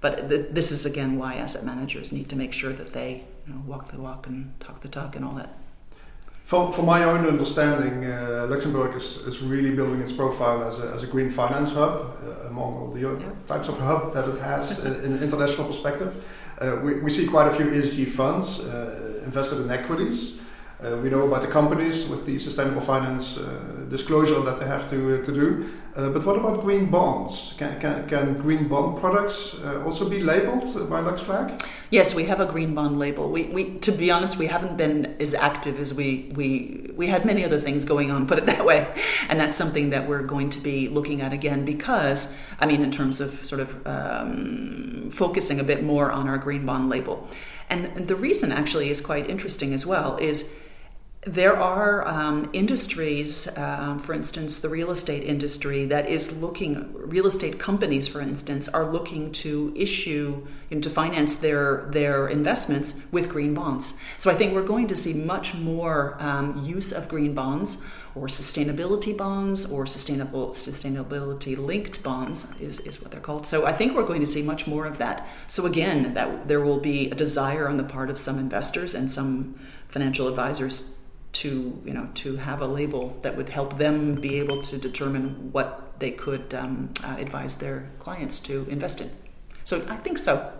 But 0.00 0.28
th- 0.28 0.48
this 0.50 0.72
is 0.72 0.84
again 0.84 1.16
why 1.16 1.36
asset 1.36 1.64
managers 1.64 2.10
need 2.12 2.28
to 2.30 2.36
make 2.36 2.52
sure 2.52 2.72
that 2.72 2.92
they 2.92 3.24
you 3.46 3.54
know, 3.54 3.62
walk 3.64 3.92
the 3.92 4.00
walk 4.00 4.26
and 4.26 4.58
talk 4.58 4.80
the 4.80 4.88
talk 4.88 5.14
and 5.14 5.24
all 5.24 5.34
that. 5.34 5.56
From, 6.44 6.72
from 6.72 6.86
my 6.86 7.04
own 7.04 7.24
understanding, 7.24 8.04
uh, 8.04 8.48
Luxembourg 8.50 8.94
is, 8.96 9.18
is 9.28 9.40
really 9.40 9.74
building 9.76 10.00
its 10.00 10.12
profile 10.12 10.64
as 10.64 10.80
a, 10.80 10.88
as 10.88 11.04
a 11.04 11.06
green 11.06 11.30
finance 11.30 11.70
hub 11.70 12.16
uh, 12.20 12.48
among 12.48 12.74
all 12.74 12.90
the 12.90 13.00
yeah. 13.00 13.30
types 13.46 13.68
of 13.68 13.78
hub 13.78 14.12
that 14.12 14.28
it 14.28 14.38
has 14.38 14.84
in, 14.84 14.92
in, 15.04 15.12
an 15.12 15.22
international 15.22 15.66
perspective. 15.68 16.24
Uh, 16.60 16.80
we, 16.82 16.98
we 16.98 17.08
see 17.08 17.26
quite 17.28 17.46
a 17.46 17.52
few 17.52 17.66
ESG 17.66 18.08
funds 18.08 18.60
uh, 18.60 19.22
invested 19.24 19.60
in 19.60 19.70
equities. 19.70 20.40
Uh, 20.82 20.96
we 20.96 21.08
know 21.08 21.26
about 21.28 21.42
the 21.42 21.48
companies 21.48 22.08
with 22.08 22.26
the 22.26 22.38
sustainable 22.40 22.80
finance 22.80 23.38
uh, 23.38 23.81
disclosure 23.92 24.40
that 24.40 24.56
they 24.56 24.64
have 24.64 24.88
to, 24.90 25.20
uh, 25.20 25.24
to 25.24 25.32
do. 25.32 25.70
Uh, 25.94 26.08
but 26.08 26.24
what 26.24 26.36
about 26.36 26.62
green 26.62 26.86
bonds? 26.90 27.54
Can, 27.58 27.78
can, 27.78 28.08
can 28.08 28.38
green 28.38 28.66
bond 28.66 28.98
products 28.98 29.60
uh, 29.62 29.84
also 29.84 30.08
be 30.08 30.20
labeled 30.20 30.64
by 30.88 31.00
LuxFlag? 31.02 31.62
Yes, 31.90 32.14
we 32.14 32.24
have 32.24 32.40
a 32.40 32.46
green 32.46 32.74
bond 32.74 32.98
label. 32.98 33.30
We, 33.30 33.44
we, 33.44 33.78
to 33.80 33.92
be 33.92 34.10
honest, 34.10 34.38
we 34.38 34.46
haven't 34.46 34.78
been 34.78 35.14
as 35.20 35.34
active 35.34 35.78
as 35.78 35.92
we, 35.92 36.32
we, 36.34 36.90
we 36.96 37.08
had 37.08 37.26
many 37.26 37.44
other 37.44 37.60
things 37.60 37.84
going 37.84 38.10
on, 38.10 38.26
put 38.32 38.38
it 38.38 38.46
that 38.46 38.64
way. 38.64 38.88
And 39.28 39.38
that's 39.38 39.54
something 39.54 39.90
that 39.90 40.08
we're 40.08 40.22
going 40.22 40.48
to 40.50 40.60
be 40.60 40.88
looking 40.88 41.20
at 41.20 41.34
again 41.34 41.66
because, 41.66 42.34
I 42.58 42.64
mean, 42.64 42.82
in 42.82 42.90
terms 42.90 43.20
of 43.20 43.44
sort 43.44 43.60
of 43.60 43.86
um, 43.86 45.10
focusing 45.12 45.60
a 45.60 45.64
bit 45.64 45.84
more 45.84 46.10
on 46.10 46.26
our 46.28 46.38
green 46.38 46.64
bond 46.64 46.88
label. 46.88 47.28
And 47.68 48.08
the 48.08 48.16
reason 48.16 48.50
actually 48.52 48.88
is 48.88 49.00
quite 49.00 49.28
interesting 49.28 49.74
as 49.74 49.84
well 49.84 50.16
is 50.16 50.58
there 51.24 51.56
are 51.56 52.06
um, 52.08 52.50
industries, 52.52 53.46
uh, 53.56 53.96
for 53.98 54.12
instance, 54.12 54.58
the 54.58 54.68
real 54.68 54.90
estate 54.90 55.22
industry 55.22 55.84
that 55.86 56.08
is 56.08 56.42
looking, 56.42 56.92
real 56.94 57.28
estate 57.28 57.60
companies, 57.60 58.08
for 58.08 58.20
instance, 58.20 58.68
are 58.68 58.90
looking 58.90 59.30
to 59.30 59.72
issue, 59.76 60.44
you 60.68 60.76
know, 60.76 60.80
to 60.80 60.90
finance 60.90 61.36
their, 61.36 61.86
their 61.92 62.26
investments 62.26 63.06
with 63.12 63.28
green 63.28 63.54
bonds. 63.54 64.00
So 64.18 64.32
I 64.32 64.34
think 64.34 64.52
we're 64.52 64.66
going 64.66 64.88
to 64.88 64.96
see 64.96 65.14
much 65.14 65.54
more 65.54 66.16
um, 66.18 66.64
use 66.64 66.90
of 66.90 67.08
green 67.08 67.34
bonds 67.34 67.86
or 68.16 68.26
sustainability 68.26 69.16
bonds 69.16 69.70
or 69.70 69.86
sustainable 69.86 70.50
sustainability 70.50 71.56
linked 71.56 72.02
bonds 72.02 72.60
is, 72.60 72.80
is 72.80 73.00
what 73.00 73.12
they're 73.12 73.20
called. 73.20 73.46
So 73.46 73.64
I 73.64 73.72
think 73.72 73.94
we're 73.94 74.02
going 74.02 74.22
to 74.22 74.26
see 74.26 74.42
much 74.42 74.66
more 74.66 74.86
of 74.86 74.98
that. 74.98 75.28
So 75.46 75.66
again, 75.66 76.14
that 76.14 76.48
there 76.48 76.60
will 76.60 76.80
be 76.80 77.10
a 77.10 77.14
desire 77.14 77.68
on 77.68 77.76
the 77.76 77.84
part 77.84 78.10
of 78.10 78.18
some 78.18 78.40
investors 78.40 78.92
and 78.96 79.08
some 79.08 79.54
financial 79.86 80.26
advisors 80.26 80.96
to 81.32 81.80
you 81.84 81.92
know 81.92 82.08
to 82.14 82.36
have 82.36 82.60
a 82.60 82.66
label 82.66 83.16
that 83.22 83.36
would 83.36 83.48
help 83.48 83.78
them 83.78 84.14
be 84.14 84.38
able 84.38 84.62
to 84.62 84.78
determine 84.78 85.52
what 85.52 85.98
they 85.98 86.10
could 86.10 86.54
um, 86.54 86.92
uh, 87.04 87.16
advise 87.18 87.58
their 87.58 87.88
clients 87.98 88.40
to 88.40 88.66
invest 88.68 89.00
in. 89.00 89.10
So 89.64 89.84
I 89.88 89.96
think 89.96 90.18
so. 90.18 90.52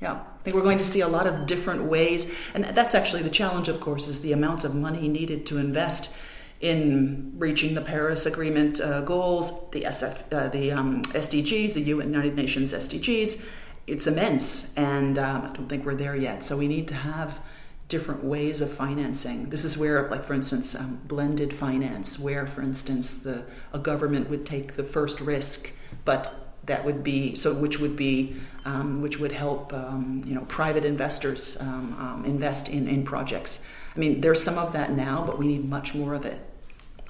Yeah, 0.00 0.12
I 0.12 0.42
think 0.44 0.54
we're 0.54 0.62
going 0.62 0.78
to 0.78 0.84
see 0.84 1.00
a 1.00 1.08
lot 1.08 1.26
of 1.26 1.46
different 1.46 1.84
ways, 1.84 2.32
and 2.54 2.64
that's 2.64 2.94
actually 2.94 3.22
the 3.22 3.30
challenge. 3.30 3.68
Of 3.68 3.80
course, 3.80 4.06
is 4.06 4.20
the 4.20 4.32
amounts 4.32 4.64
of 4.64 4.74
money 4.74 5.08
needed 5.08 5.44
to 5.46 5.58
invest 5.58 6.16
in 6.60 7.32
reaching 7.36 7.74
the 7.74 7.80
Paris 7.80 8.26
Agreement 8.26 8.80
uh, 8.80 9.00
goals, 9.02 9.68
the 9.70 9.82
SF, 9.82 10.32
uh, 10.32 10.48
the 10.48 10.72
um, 10.72 11.02
SDGs, 11.02 11.74
the 11.74 11.80
United 11.80 12.34
Nations 12.36 12.72
SDGs. 12.72 13.48
It's 13.86 14.06
immense, 14.06 14.74
and 14.74 15.18
um, 15.18 15.42
I 15.42 15.56
don't 15.56 15.68
think 15.68 15.84
we're 15.84 15.94
there 15.94 16.16
yet. 16.16 16.44
So 16.44 16.56
we 16.56 16.68
need 16.68 16.88
to 16.88 16.94
have 16.94 17.40
different 17.88 18.22
ways 18.22 18.60
of 18.60 18.70
financing. 18.70 19.48
This 19.48 19.64
is 19.64 19.76
where, 19.76 20.08
like 20.08 20.22
for 20.22 20.34
instance, 20.34 20.74
um, 20.74 21.00
blended 21.04 21.52
finance, 21.52 22.18
where 22.18 22.46
for 22.46 22.62
instance 22.62 23.18
the 23.18 23.44
a 23.72 23.78
government 23.78 24.28
would 24.30 24.46
take 24.46 24.76
the 24.76 24.84
first 24.84 25.20
risk, 25.20 25.72
but 26.04 26.54
that 26.66 26.84
would 26.84 27.02
be 27.02 27.34
so, 27.34 27.54
which 27.54 27.80
would 27.80 27.96
be 27.96 28.36
um, 28.64 29.00
which 29.00 29.18
would 29.18 29.32
help 29.32 29.72
um, 29.72 30.22
you 30.26 30.34
know 30.34 30.42
private 30.42 30.84
investors 30.84 31.56
um, 31.60 31.96
um, 31.98 32.24
invest 32.24 32.68
in 32.68 32.86
in 32.86 33.04
projects. 33.04 33.66
I 33.96 33.98
mean, 33.98 34.20
there's 34.20 34.42
some 34.42 34.58
of 34.58 34.74
that 34.74 34.92
now, 34.92 35.24
but 35.26 35.38
we 35.38 35.48
need 35.48 35.64
much 35.64 35.94
more 35.94 36.14
of 36.14 36.24
it. 36.24 36.38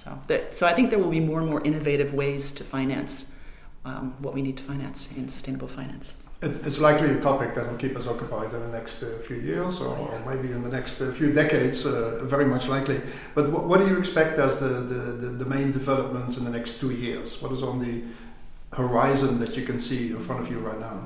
So, 0.02 0.18
that, 0.28 0.54
so 0.54 0.66
I 0.66 0.72
think 0.72 0.90
there 0.90 0.98
will 0.98 1.10
be 1.10 1.20
more 1.20 1.40
and 1.40 1.50
more 1.50 1.62
innovative 1.62 2.14
ways 2.14 2.52
to 2.52 2.64
finance 2.64 3.34
um, 3.84 4.14
what 4.20 4.32
we 4.32 4.40
need 4.40 4.56
to 4.56 4.62
finance 4.62 5.14
in 5.16 5.28
sustainable 5.28 5.68
finance. 5.68 6.22
It's, 6.40 6.64
it's 6.64 6.78
likely 6.78 7.10
a 7.10 7.20
topic 7.20 7.54
that 7.54 7.68
will 7.68 7.76
keep 7.76 7.96
us 7.96 8.06
occupied 8.06 8.52
in 8.54 8.60
the 8.60 8.68
next 8.68 9.02
uh, 9.02 9.18
few 9.18 9.38
years 9.38 9.80
or, 9.80 9.96
or, 9.96 10.22
maybe 10.24 10.52
in 10.52 10.62
the 10.62 10.68
next 10.68 11.00
uh, 11.00 11.10
few 11.10 11.32
decades, 11.32 11.84
uh, 11.84 12.20
very 12.24 12.44
much 12.44 12.68
likely. 12.68 13.00
But 13.34 13.46
w- 13.46 13.66
what 13.66 13.78
do 13.78 13.88
you 13.88 13.98
expect 13.98 14.38
as 14.38 14.60
the, 14.60 14.68
the, 14.68 14.94
the, 14.94 15.26
the, 15.30 15.44
main 15.44 15.72
developments 15.72 16.36
in 16.36 16.44
the 16.44 16.50
next 16.50 16.78
two 16.78 16.92
years? 16.92 17.42
What 17.42 17.50
is 17.50 17.60
on 17.60 17.80
the 17.80 18.04
horizon 18.72 19.40
that 19.40 19.56
you 19.56 19.64
can 19.64 19.80
see 19.80 20.12
in 20.12 20.20
front 20.20 20.40
of 20.40 20.48
you 20.48 20.60
right 20.60 20.78
now? 20.78 21.00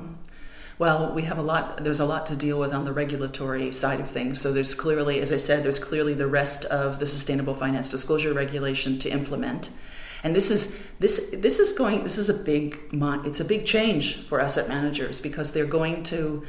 Well, 0.77 1.13
we 1.13 1.23
have 1.23 1.39
a 1.39 1.41
lot, 1.41 1.83
there's 1.83 1.99
a 1.99 2.05
lot 2.05 2.27
to 2.27 2.35
deal 2.35 2.59
with 2.59 2.71
on 2.71 2.85
the 2.85 2.93
regulatory 2.93 3.73
side 3.73 3.99
of 3.99 4.11
things. 4.11 4.39
So 4.39 4.51
there's 4.51 4.75
clearly, 4.75 5.19
as 5.19 5.31
I 5.31 5.37
said, 5.37 5.63
there's 5.63 5.79
clearly 5.79 6.13
the 6.13 6.27
rest 6.27 6.65
of 6.65 6.99
the 6.99 7.07
Sustainable 7.07 7.55
Finance 7.55 7.89
Disclosure 7.89 8.33
Regulation 8.33 8.99
to 8.99 9.09
implement 9.09 9.71
and 10.23 10.35
this 10.35 10.49
is 10.49 10.81
this 10.99 11.29
this 11.33 11.59
is 11.59 11.73
going 11.73 12.03
this 12.03 12.17
is 12.17 12.29
a 12.29 12.33
big 12.33 12.79
it's 12.91 13.39
a 13.39 13.45
big 13.45 13.65
change 13.65 14.25
for 14.27 14.39
asset 14.39 14.67
managers 14.67 15.21
because 15.21 15.53
they're 15.53 15.65
going 15.65 16.03
to 16.03 16.45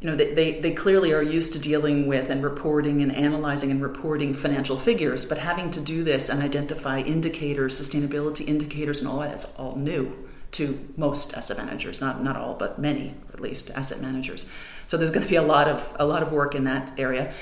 you 0.00 0.10
know 0.10 0.16
they, 0.16 0.60
they, 0.60 0.72
clearly 0.72 1.12
are 1.12 1.22
used 1.22 1.54
to 1.54 1.58
dealing 1.58 2.06
with 2.06 2.28
and 2.28 2.44
reporting 2.44 3.00
and 3.00 3.10
analyzing 3.14 3.70
and 3.70 3.80
reporting 3.80 4.34
financial 4.34 4.76
figures 4.76 5.24
but 5.24 5.38
having 5.38 5.70
to 5.70 5.80
do 5.80 6.04
this 6.04 6.28
and 6.28 6.42
identify 6.42 7.00
indicators 7.00 7.80
sustainability 7.80 8.46
indicators 8.46 9.00
and 9.00 9.08
all 9.08 9.20
that's 9.20 9.54
all 9.56 9.74
new 9.76 10.12
to 10.52 10.78
most 10.96 11.34
asset 11.34 11.56
managers 11.56 12.00
not 12.00 12.22
not 12.22 12.36
all 12.36 12.54
but 12.54 12.78
many 12.78 13.14
at 13.36 13.42
least 13.42 13.70
asset 13.74 14.00
managers. 14.00 14.48
So 14.86 14.96
there's 14.96 15.10
going 15.10 15.22
to 15.22 15.28
be 15.28 15.36
a 15.36 15.42
lot 15.42 15.68
of 15.68 15.94
a 15.98 16.06
lot 16.06 16.22
of 16.22 16.32
work 16.32 16.54
in 16.54 16.64
that 16.64 16.98
area. 16.98 17.34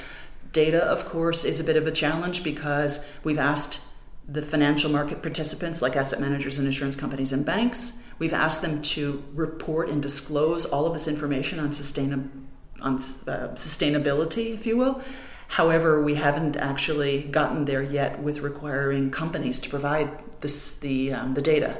Data 0.52 0.82
of 0.84 1.06
course 1.06 1.44
is 1.44 1.60
a 1.60 1.64
bit 1.64 1.76
of 1.76 1.86
a 1.86 1.92
challenge 1.92 2.42
because 2.42 3.08
we've 3.22 3.38
asked 3.38 3.80
the 4.26 4.42
financial 4.42 4.90
market 4.90 5.22
participants 5.22 5.82
like 5.82 5.96
asset 5.96 6.20
managers 6.20 6.58
and 6.58 6.66
insurance 6.66 6.96
companies 6.96 7.32
and 7.32 7.44
banks. 7.44 8.02
We've 8.18 8.32
asked 8.32 8.62
them 8.62 8.80
to 8.82 9.22
report 9.34 9.88
and 9.88 10.02
disclose 10.02 10.64
all 10.64 10.86
of 10.86 10.92
this 10.92 11.08
information 11.08 11.58
on, 11.58 11.72
sustain- 11.72 12.48
on 12.80 12.96
uh, 12.96 13.54
sustainability, 13.54 14.54
if 14.54 14.66
you 14.66 14.76
will. 14.76 15.02
However, 15.48 16.02
we 16.02 16.14
haven't 16.14 16.56
actually 16.56 17.22
gotten 17.22 17.64
there 17.64 17.82
yet 17.82 18.22
with 18.22 18.40
requiring 18.40 19.10
companies 19.10 19.60
to 19.60 19.68
provide 19.68 20.10
this, 20.40 20.78
the, 20.78 21.12
um, 21.12 21.34
the 21.34 21.42
data. 21.42 21.76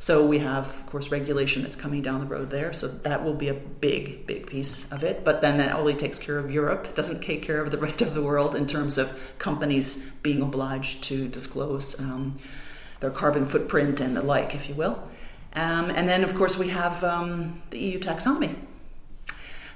So 0.00 0.24
we 0.24 0.38
have, 0.38 0.66
of 0.66 0.86
course, 0.86 1.10
regulation 1.10 1.62
that's 1.62 1.76
coming 1.76 2.02
down 2.02 2.20
the 2.20 2.26
road 2.26 2.50
there. 2.50 2.72
So 2.72 2.86
that 2.86 3.24
will 3.24 3.34
be 3.34 3.48
a 3.48 3.54
big, 3.54 4.26
big 4.26 4.46
piece 4.46 4.90
of 4.92 5.02
it. 5.02 5.24
But 5.24 5.40
then 5.40 5.58
that 5.58 5.74
only 5.74 5.94
takes 5.94 6.20
care 6.20 6.38
of 6.38 6.52
Europe. 6.52 6.94
Doesn't 6.94 7.20
take 7.20 7.42
care 7.42 7.60
of 7.60 7.72
the 7.72 7.78
rest 7.78 8.00
of 8.00 8.14
the 8.14 8.22
world 8.22 8.54
in 8.54 8.66
terms 8.66 8.96
of 8.96 9.18
companies 9.38 10.04
being 10.22 10.40
obliged 10.40 11.02
to 11.04 11.26
disclose 11.26 11.98
um, 12.00 12.38
their 13.00 13.10
carbon 13.10 13.44
footprint 13.44 14.00
and 14.00 14.16
the 14.16 14.22
like, 14.22 14.54
if 14.54 14.68
you 14.68 14.76
will. 14.76 15.02
Um, 15.54 15.90
and 15.90 16.08
then, 16.08 16.22
of 16.22 16.34
course, 16.36 16.56
we 16.56 16.68
have 16.68 17.02
um, 17.02 17.60
the 17.70 17.78
EU 17.80 17.98
taxonomy. 17.98 18.54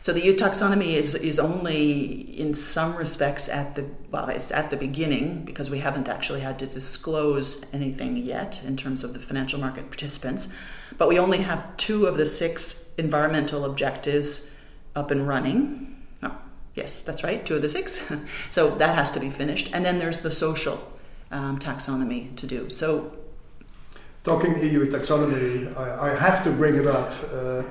So 0.03 0.13
the 0.13 0.25
EU 0.25 0.33
taxonomy 0.33 0.95
is 0.95 1.15
is 1.15 1.39
only 1.39 2.37
in 2.37 2.55
some 2.55 2.97
respects 2.97 3.49
at 3.49 3.77
the 3.77 3.85
well, 4.11 4.29
it's 4.31 4.51
at 4.51 4.71
the 4.71 4.77
beginning 4.77 5.45
because 5.45 5.71
we 5.71 5.79
haven't 5.79 6.09
actually 6.09 6.41
had 6.41 6.59
to 6.59 6.67
disclose 6.67 7.73
anything 7.73 8.17
yet 8.17 8.61
in 8.65 8.77
terms 8.77 9.05
of 9.05 9.13
the 9.13 9.21
financial 9.21 9.61
market 9.61 9.87
participants. 9.91 10.53
But 10.99 11.09
we 11.09 11.21
only 11.21 11.39
have 11.39 11.77
two 11.77 12.07
of 12.07 12.17
the 12.17 12.27
six 12.27 12.93
environmental 12.99 13.65
objectives 13.65 14.51
up 14.97 15.13
and 15.13 15.29
running. 15.29 16.03
Oh, 16.21 16.37
yes, 16.75 17.05
that's 17.05 17.23
right, 17.23 17.47
two 17.47 17.55
of 17.55 17.63
the 17.63 17.69
six. 17.69 18.05
so 18.51 18.75
that 18.75 18.97
has 18.97 19.13
to 19.13 19.21
be 19.21 19.31
finished, 19.31 19.71
and 19.73 19.85
then 19.85 20.01
there's 20.01 20.23
the 20.23 20.33
social 20.33 20.81
um, 21.31 21.61
taxonomy 21.61 22.35
to 22.37 22.47
do. 22.49 22.69
So. 22.71 23.17
Talking 24.25 24.55
EU 24.61 24.85
taxonomy, 24.87 25.77
I, 25.77 26.11
I 26.11 26.15
have 26.17 26.43
to 26.43 26.51
bring 26.51 26.77
it 26.77 26.89
up. 26.89 27.13
Uh, 27.33 27.63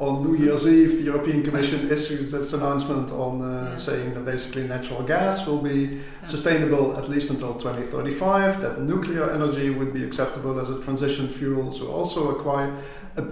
on 0.00 0.22
New 0.22 0.34
Year's 0.34 0.66
Eve, 0.66 0.96
the 0.96 1.04
European 1.04 1.42
Commission 1.42 1.92
issues 1.92 2.32
its 2.32 2.54
announcement 2.54 3.10
on 3.10 3.42
uh, 3.42 3.68
yeah. 3.70 3.76
saying 3.76 4.14
that 4.14 4.24
basically 4.24 4.66
natural 4.66 5.02
gas 5.02 5.46
will 5.46 5.60
be 5.60 5.80
yeah. 5.80 6.24
sustainable 6.24 6.96
at 6.96 7.10
least 7.10 7.28
until 7.28 7.54
2035, 7.54 8.62
that 8.62 8.80
nuclear 8.80 9.30
energy 9.30 9.68
would 9.68 9.92
be 9.92 10.02
acceptable 10.02 10.58
as 10.58 10.70
a 10.70 10.80
transition 10.80 11.28
fuel, 11.28 11.70
so 11.70 11.92
also 11.92 12.34
acquire, 12.34 12.74
uh, 13.18 13.22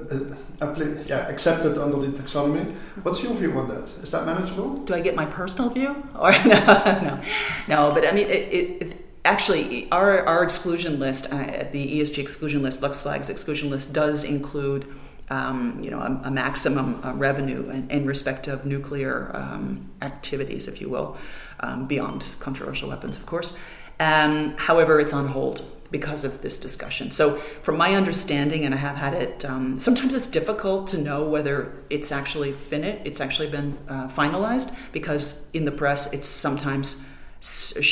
uh, 0.60 0.74
yeah, 1.06 1.26
accepted 1.28 1.78
under 1.78 2.06
the 2.06 2.22
taxonomy. 2.22 2.74
What's 3.02 3.22
your 3.22 3.32
view 3.32 3.58
on 3.58 3.68
that? 3.68 3.84
Is 4.02 4.10
that 4.10 4.26
manageable? 4.26 4.76
Do 4.84 4.94
I 4.94 5.00
get 5.00 5.16
my 5.16 5.24
personal 5.24 5.70
view? 5.70 5.96
Or 6.14 6.32
no, 6.32 6.64
no, 6.66 7.20
no. 7.66 7.94
But 7.94 8.06
I 8.06 8.12
mean, 8.12 8.26
it, 8.26 8.82
it, 8.82 9.06
actually, 9.24 9.90
our, 9.90 10.26
our 10.26 10.42
exclusion 10.42 10.98
list, 10.98 11.32
uh, 11.32 11.64
the 11.72 12.00
ESG 12.00 12.18
exclusion 12.18 12.62
list, 12.62 12.82
LuxFlag's 12.82 13.30
exclusion 13.30 13.70
list, 13.70 13.94
does 13.94 14.22
include 14.22 14.86
um, 15.30 15.78
you 15.80 15.90
know, 15.90 16.00
a, 16.00 16.20
a 16.24 16.30
maximum 16.30 17.00
uh, 17.04 17.12
revenue 17.14 17.68
in, 17.70 17.90
in, 17.90 18.06
respect 18.06 18.48
of 18.48 18.64
nuclear 18.64 19.30
um, 19.34 19.90
activities, 20.00 20.68
if 20.68 20.80
you 20.80 20.88
will, 20.88 21.16
um, 21.60 21.86
beyond 21.86 22.24
controversial 22.40 22.88
weapons, 22.88 23.18
of 23.18 23.26
course. 23.26 23.56
Um, 24.00 24.54
however, 24.56 25.00
it's 25.00 25.12
on 25.12 25.28
hold 25.28 25.64
because 25.90 26.24
of 26.24 26.42
this 26.42 26.60
discussion. 26.60 27.10
So, 27.10 27.38
from 27.62 27.76
my 27.76 27.94
understanding, 27.94 28.64
and 28.64 28.74
I 28.74 28.78
have 28.78 28.96
had 28.96 29.14
it, 29.14 29.44
um, 29.44 29.78
sometimes 29.78 30.14
it's 30.14 30.30
difficult 30.30 30.88
to 30.88 30.98
know 30.98 31.24
whether 31.28 31.74
it's 31.90 32.12
actually 32.12 32.52
finished, 32.52 33.02
it's 33.04 33.20
actually 33.20 33.50
been 33.50 33.78
uh, 33.88 34.08
finalized, 34.08 34.76
because 34.92 35.50
in 35.52 35.64
the 35.64 35.72
press 35.72 36.12
it's 36.12 36.28
sometimes 36.28 37.06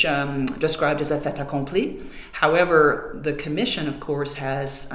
um, 0.07 0.45
described 0.59 1.01
as 1.01 1.11
a 1.11 1.19
fait 1.19 1.39
accompli. 1.39 2.01
However, 2.33 3.17
the 3.21 3.33
commission, 3.33 3.87
of 3.87 3.99
course, 3.99 4.35
has 4.35 4.91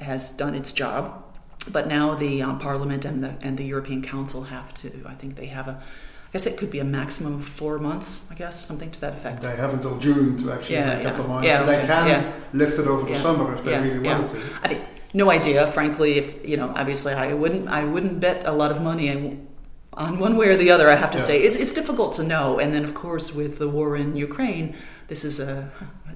has 0.00 0.36
done 0.36 0.54
its 0.54 0.72
job 0.72 1.19
but 1.68 1.88
now 1.88 2.14
the 2.14 2.42
um, 2.42 2.58
Parliament 2.58 3.04
and 3.04 3.22
the 3.22 3.34
and 3.40 3.58
the 3.58 3.64
European 3.64 4.02
Council 4.02 4.44
have 4.44 4.72
to. 4.74 4.90
I 5.06 5.14
think 5.14 5.36
they 5.36 5.46
have 5.46 5.68
a. 5.68 5.72
I 5.72 6.32
guess 6.32 6.46
it 6.46 6.56
could 6.56 6.70
be 6.70 6.78
a 6.78 6.84
maximum 6.84 7.40
of 7.40 7.44
four 7.44 7.78
months. 7.78 8.30
I 8.30 8.34
guess 8.34 8.64
something 8.64 8.90
to 8.92 9.00
that 9.00 9.14
effect. 9.14 9.42
They 9.42 9.56
have 9.56 9.74
until 9.74 9.98
June 9.98 10.36
to 10.38 10.52
actually 10.52 10.76
yeah, 10.76 10.94
make 10.94 11.02
yeah. 11.02 11.10
up 11.10 11.16
their 11.16 11.26
mind. 11.26 11.44
Yeah, 11.44 11.62
they 11.64 11.86
can 11.86 12.06
yeah. 12.06 12.32
lift 12.52 12.78
it 12.78 12.86
over 12.86 13.06
the 13.06 13.16
summer 13.16 13.52
if 13.52 13.64
they 13.64 13.78
really 13.78 13.98
wanted 13.98 14.28
to. 14.28 14.42
I 14.62 14.68
mean, 14.68 14.84
no 15.12 15.30
idea, 15.30 15.66
frankly. 15.66 16.18
If 16.18 16.46
you 16.46 16.56
know, 16.56 16.72
obviously, 16.74 17.12
I 17.12 17.34
wouldn't. 17.34 17.68
I 17.68 17.84
wouldn't 17.84 18.20
bet 18.20 18.46
a 18.46 18.52
lot 18.52 18.70
of 18.70 18.80
money 18.80 19.40
on 19.92 20.18
one 20.18 20.36
way 20.36 20.46
or 20.46 20.56
the 20.56 20.70
other. 20.70 20.88
I 20.88 20.94
have 20.94 21.10
to 21.10 21.18
say, 21.18 21.42
it's 21.42 21.56
it's 21.56 21.74
difficult 21.74 22.14
to 22.14 22.22
know. 22.22 22.58
And 22.58 22.72
then, 22.72 22.84
of 22.84 22.94
course, 22.94 23.34
with 23.34 23.58
the 23.58 23.68
war 23.68 23.96
in 23.96 24.16
Ukraine, 24.16 24.76
this 25.08 25.24
is 25.24 25.40
a, 25.40 25.70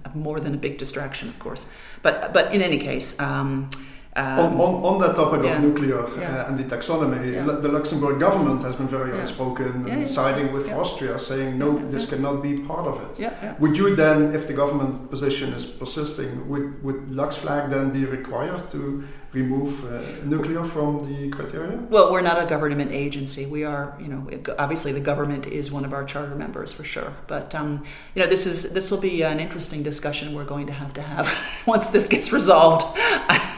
a 0.04 0.16
more 0.16 0.38
than 0.40 0.54
a 0.54 0.58
big 0.58 0.78
distraction, 0.78 1.28
of 1.28 1.38
course. 1.38 1.68
But 2.02 2.32
but 2.32 2.54
in 2.54 2.62
any 2.62 2.78
case. 2.78 3.20
Um, 3.20 3.68
um, 4.16 4.38
on, 4.38 4.52
on, 4.54 4.84
on, 4.84 4.98
that 5.00 5.16
topic 5.16 5.42
yeah. 5.42 5.56
of 5.56 5.62
nuclear 5.62 6.06
yeah. 6.18 6.44
uh, 6.44 6.48
and 6.48 6.56
the 6.56 6.64
taxonomy, 6.64 7.34
yeah. 7.34 7.42
the 7.42 7.68
Luxembourg 7.68 8.20
government 8.20 8.62
has 8.62 8.76
been 8.76 8.86
very 8.86 9.12
outspoken, 9.18 10.06
siding 10.06 10.52
with 10.52 10.70
Austria, 10.70 11.18
saying 11.18 11.58
no, 11.58 11.78
this 11.88 12.06
cannot 12.06 12.40
be 12.40 12.58
part 12.58 12.86
of 12.86 12.96
it. 13.20 13.58
Would 13.58 13.76
you 13.76 13.96
then, 13.96 14.34
if 14.34 14.46
the 14.46 14.52
government 14.52 15.10
position 15.10 15.52
is 15.52 15.66
persisting, 15.66 16.48
would, 16.48 16.82
would 16.84 17.06
LuxFlag 17.06 17.70
then 17.70 17.90
be 17.90 18.04
required 18.04 18.68
to 18.68 19.02
remove 19.32 19.84
uh, 19.92 20.00
nuclear 20.24 20.62
from 20.62 21.00
the 21.00 21.28
criteria? 21.30 21.76
Well, 21.76 22.12
we're 22.12 22.20
not 22.20 22.40
a 22.40 22.46
government 22.46 22.92
agency. 22.92 23.46
We 23.46 23.64
are, 23.64 23.96
you 24.00 24.06
know, 24.06 24.30
obviously 24.58 24.92
the 24.92 25.00
government 25.00 25.48
is 25.48 25.72
one 25.72 25.84
of 25.84 25.92
our 25.92 26.04
charter 26.04 26.36
members 26.36 26.72
for 26.72 26.84
sure. 26.84 27.12
But 27.26 27.52
um, 27.54 27.84
you 28.14 28.22
know, 28.22 28.28
this 28.28 28.46
is 28.46 28.72
this 28.72 28.90
will 28.90 29.00
be 29.00 29.22
an 29.22 29.40
interesting 29.40 29.82
discussion 29.82 30.34
we're 30.34 30.44
going 30.44 30.68
to 30.68 30.72
have 30.72 30.94
to 30.94 31.02
have 31.02 31.28
once 31.66 31.90
this 31.90 32.06
gets 32.08 32.32
resolved. 32.32 32.84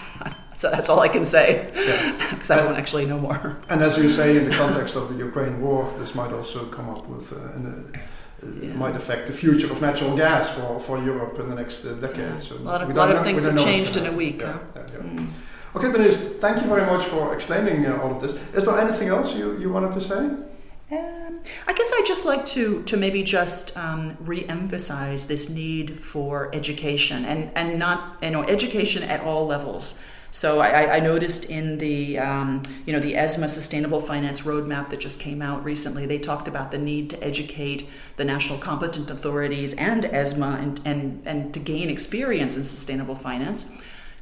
So 0.57 0.71
that's 0.71 0.89
all 0.89 1.01
I 1.01 1.09
can 1.09 1.25
say. 1.25 1.71
Yes. 1.75 2.05
Because 2.31 2.51
I 2.51 2.57
don't 2.57 2.77
actually 2.77 3.07
know 3.07 3.19
more. 3.19 3.57
And 3.69 3.83
as 3.83 3.99
you 3.99 4.09
say, 4.09 4.37
in 4.39 4.45
the 4.49 4.57
context 4.57 4.97
of 4.97 5.09
the 5.11 5.17
Ukraine 5.29 5.61
war, 5.61 5.91
this 5.99 6.15
might 6.15 6.33
also 6.33 6.67
come 6.77 6.89
up 6.89 7.07
with, 7.07 7.33
uh, 7.33 7.57
an, 7.57 7.65
uh, 7.67 8.47
yeah. 8.63 8.73
might 8.73 8.97
affect 8.97 9.27
the 9.27 9.33
future 9.33 9.71
of 9.71 9.81
natural 9.81 10.17
gas 10.17 10.45
for, 10.57 10.81
for 10.81 10.97
Europe 10.99 11.39
in 11.39 11.49
the 11.51 11.55
next 11.55 11.85
uh, 11.85 11.93
decade. 11.95 12.33
Yeah. 12.33 12.39
So 12.39 12.57
a 12.57 12.65
lot 12.73 12.83
of, 12.83 12.95
lot 12.97 13.11
of 13.13 13.23
things 13.23 13.45
have 13.45 13.59
changed 13.59 13.97
in 13.97 14.07
a 14.07 14.13
week. 14.13 14.41
Yeah, 14.41 14.59
huh? 14.75 14.81
mm. 14.81 15.29
Okay, 15.77 15.93
Denise, 15.93 16.17
thank 16.45 16.63
you 16.63 16.69
very 16.75 16.87
much 16.87 17.05
for 17.05 17.35
explaining 17.35 17.85
uh, 17.85 18.01
all 18.01 18.11
of 18.13 18.21
this. 18.23 18.33
Is 18.55 18.65
there 18.65 18.79
anything 18.79 19.09
else 19.09 19.37
you, 19.37 19.59
you 19.59 19.69
wanted 19.71 19.93
to 19.93 20.01
say? 20.01 20.23
Um, 20.91 21.41
I 21.67 21.73
guess 21.75 21.91
I'd 21.95 22.07
just 22.07 22.25
like 22.25 22.47
to 22.55 22.83
to 22.85 22.97
maybe 22.97 23.23
just 23.25 23.77
um, 23.77 24.17
re-emphasize 24.21 25.27
this 25.27 25.51
need 25.51 26.01
for 26.01 26.49
education 26.55 27.25
and 27.25 27.51
and 27.57 27.79
not 27.79 28.17
you 28.23 28.31
know 28.31 28.45
education 28.45 29.03
at 29.03 29.21
all 29.21 29.47
levels. 29.47 30.03
So 30.37 30.61
I, 30.61 30.97
I 30.97 31.01
noticed 31.01 31.47
in 31.47 31.79
the 31.79 32.19
um, 32.19 32.63
you 32.85 32.93
know 32.93 33.01
the 33.01 33.15
ESMA 33.15 33.49
Sustainable 33.49 34.03
Finance 34.03 34.43
Roadmap 34.43 34.91
that 34.91 35.01
just 35.01 35.19
came 35.19 35.41
out 35.41 35.65
recently, 35.65 36.05
they 36.05 36.19
talked 36.19 36.47
about 36.47 36.71
the 36.73 36.77
need 36.77 37.09
to 37.09 37.25
educate 37.25 37.89
the 38.17 38.25
national 38.27 38.59
competent 38.59 39.09
authorities 39.09 39.73
and 39.73 40.05
ESMA 40.05 40.59
and, 40.61 40.81
and, 40.85 41.23
and 41.25 41.55
to 41.55 41.59
gain 41.59 41.89
experience 41.89 42.55
in 42.55 42.65
sustainable 42.65 43.15
finance. 43.15 43.73